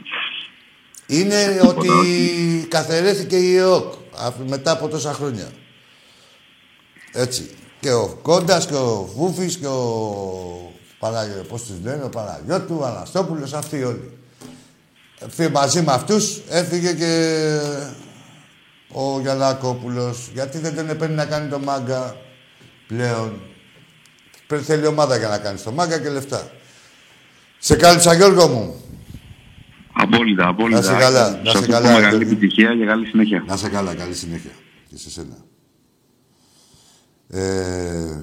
[1.08, 1.88] είναι ότι
[2.70, 5.52] καθαιρέθηκε η ΕΟΚ αφ- μετά από τόσα χρόνια.
[7.14, 7.50] Έτσι.
[7.80, 12.86] Και ο Κόντας και ο Βούφης και ο Παναγιώ, πώς τους λένε, ο Παναγιώτου, ο
[12.86, 14.12] Αναστόπουλος, αυτοί όλοι.
[15.30, 17.12] Φύγε μαζί με αυτούς έφυγε και
[18.92, 20.30] ο Γιαννάκοπουλος.
[20.34, 22.16] Γιατί δεν τον επένει να κάνει το μάγκα
[22.88, 23.42] πλέον.
[24.48, 26.52] Πρέπει θέλει ομάδα για να κάνει το μάγκα και λεφτά.
[27.60, 28.82] Σε κάλυψα Γιώργο μου.
[29.94, 30.80] Απόλυτα, απόλυτα.
[30.80, 32.32] Να σε καλά, να Σας σε εύχομαι καλά, Καλή Γιώργο.
[32.32, 33.44] επιτυχία και καλή συνέχεια.
[33.48, 34.52] Να σε καλά, καλή συνέχεια.
[34.90, 35.38] Και σε σένα.
[37.30, 38.22] Ε,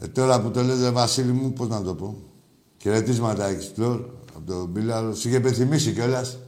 [0.00, 2.16] ε, τώρα που το λέτε, Βασίλη μου, πώς να το πω.
[2.82, 4.00] Χαιρετίσματα, Explore,
[4.34, 5.14] από τον Μπίλαρο.
[5.14, 6.38] Σου είχε υπενθυμίσει κιόλας.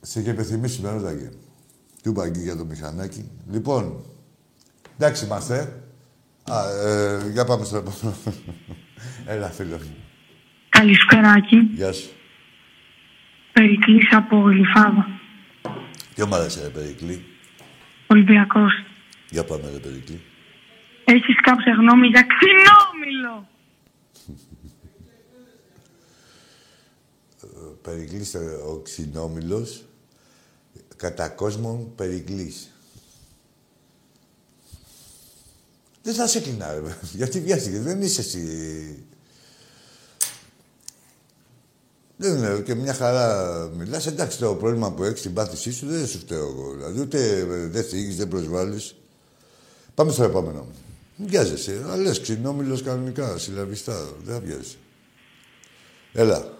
[0.00, 1.30] Σε είχε υπενθυμίσει, με ρώταγε.
[2.04, 3.30] Του είπα εκεί για το μηχανάκι.
[3.50, 4.04] Λοιπόν,
[4.96, 5.82] εντάξει είμαστε.
[6.50, 8.16] Α, ε, για πάμε στο επόμενο.
[9.34, 9.96] Έλα, φίλος μου.
[10.68, 11.56] Καλησπεράκι.
[11.56, 12.10] Γεια σου.
[13.52, 15.06] Περικλής από Γλυφάδα.
[16.14, 17.24] Τι ομάδα είσαι, ρε Περικλή;
[18.06, 18.84] Ολυμπιακός.
[19.30, 20.20] Για πάμε, ρε Περικλή.
[21.04, 23.48] Έχεις κάποια γνώμη για ξινόμηλο.
[27.82, 29.84] Περικλής ε, ο ξινόμηλος,
[30.96, 32.68] κατά κόσμον Περικλής.
[36.02, 36.96] Δεν θα σε κλεινά, ρε.
[37.18, 39.04] Γιατί βιάστηκες, δεν είσαι εσύ.
[42.16, 44.06] Δεν είναι και μια χαρά μιλάς.
[44.06, 46.72] Εντάξει, το πρόβλημα που έχεις, την πάθησή σου, δεν σου φταίω εγώ.
[46.72, 48.94] Δηλαδή, ούτε ε, δεν θίγεις, δεν προσβάλλεις.
[49.94, 50.66] Πάμε στο επόμενο.
[51.16, 51.80] Μην βιάζεσαι.
[51.84, 54.08] Αλλά λες ξινόμηλος κανονικά, συλλαβιστά.
[54.24, 54.76] Δεν θα βιάζεσαι.
[56.12, 56.52] Έλα.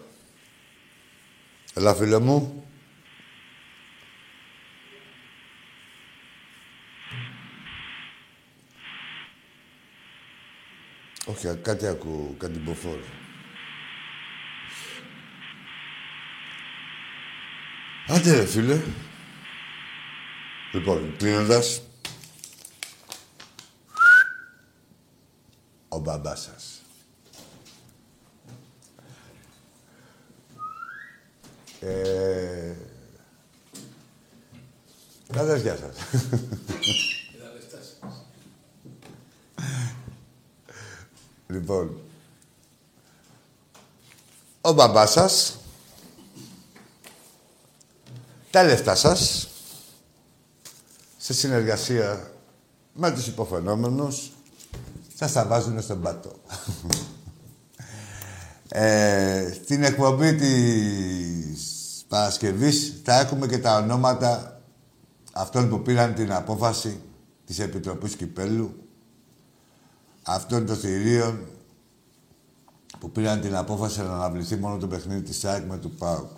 [1.74, 2.64] Έλα, φίλε μου.
[11.26, 13.04] Όχι, α, κάτι ακούω, κάτι μποφόρο.
[18.08, 18.80] Άντε, ρε, φίλε.
[20.72, 21.82] Λοιπόν, κλείνοντας.
[25.88, 26.82] Ο μπαμπάς σας.
[31.80, 32.74] Ε...
[35.32, 35.94] Τα αδέρφια σας.
[41.64, 42.00] Λοιπόν,
[44.60, 45.56] ο μπαμπάς σας,
[48.50, 49.48] τα λεφτά σας,
[51.16, 52.32] σε συνεργασία
[52.92, 54.32] με τους υποφαινόμενους,
[55.16, 56.32] σας τα βάζουν στον πάτο.
[58.68, 64.60] Ε, στην εκπομπή της Παρασκευής θα έχουμε και τα ονόματα
[65.32, 67.00] αυτών που πήραν την απόφαση
[67.46, 68.83] της Επιτροπής Κυπέλου,
[70.26, 71.46] αυτών των θηρίων
[72.98, 76.30] που πήραν την απόφαση να αναβληθεί μόνο το παιχνίδι της ΣΑΕΚ με του ΠΑΟΚ,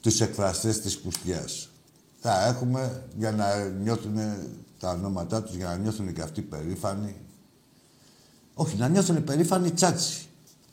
[0.00, 1.68] τους εκφραστές της Πουστιάς.
[2.20, 4.18] Θα έχουμε για να νιώθουν
[4.78, 7.16] τα ονόματά τους, για να νιώθουν και αυτοί περήφανοι.
[8.54, 10.26] Όχι, να νιώθουν περήφανοι τσάτσι.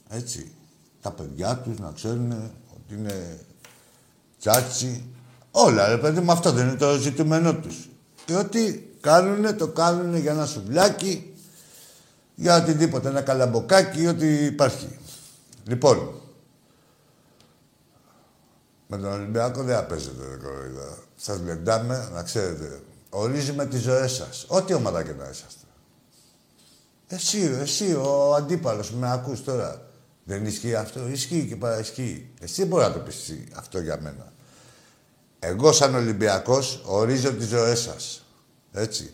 [0.10, 0.52] Έτσι.
[1.02, 2.32] Τα παιδιά τους να ξέρουν
[2.76, 3.40] ότι είναι
[4.40, 5.06] τσάτσι.
[5.52, 7.90] Όλα, ρε παιδί μου, αυτό δεν είναι το ζητούμενό τους.
[8.26, 11.31] Και ό,τι κάνουνε, το κάνουνε για ένα σουβλάκι,
[12.42, 14.98] για οτιδήποτε, ένα καλαμποκάκι, ό,τι υπάρχει.
[15.68, 16.22] Λοιπόν,
[18.88, 20.98] με τον Ολυμπιακό δεν απέζεται, ρε κοροϊδά.
[21.16, 22.82] Σας λεντάμε, να ξέρετε.
[23.10, 24.46] Ορίζουμε τις ζωές σας.
[24.48, 25.66] Ό,τι ομάδα και να είσαστε.
[27.08, 29.86] Εσύ, εσύ, ο αντίπαλος που με ακούς τώρα.
[30.24, 32.30] Δεν ισχύει αυτό; Ισχύει και παραισχύει.
[32.40, 34.34] Εσύ μπορεί να το πεις εσύ αυτό για μένα.
[35.40, 38.26] Εγώ σαν Ολυμπιακός ορίζω τις ζωές σας.
[38.72, 39.14] Έτσι.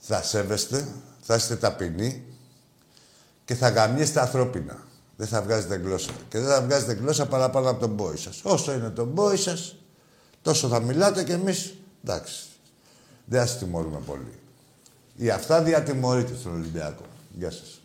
[0.00, 0.88] Θα σέβεστε,
[1.20, 2.27] θα είστε ταπεινοί
[3.48, 4.76] και θα γαμιέστε ανθρώπινα.
[5.16, 6.10] Δεν θα βγάζετε γλώσσα.
[6.28, 8.40] Και δεν θα βγάζετε γλώσσα παραπάνω από τον μπόη σας.
[8.42, 9.76] Όσο είναι τον μπόη σας,
[10.42, 11.74] τόσο θα μιλάτε και εμείς,
[12.04, 12.46] εντάξει.
[13.24, 14.32] Δεν σας τιμωρούμε πολύ.
[15.16, 17.02] Η αυτά διατιμωρείται στον Ολυμπιακό.
[17.38, 17.80] Γεια σας.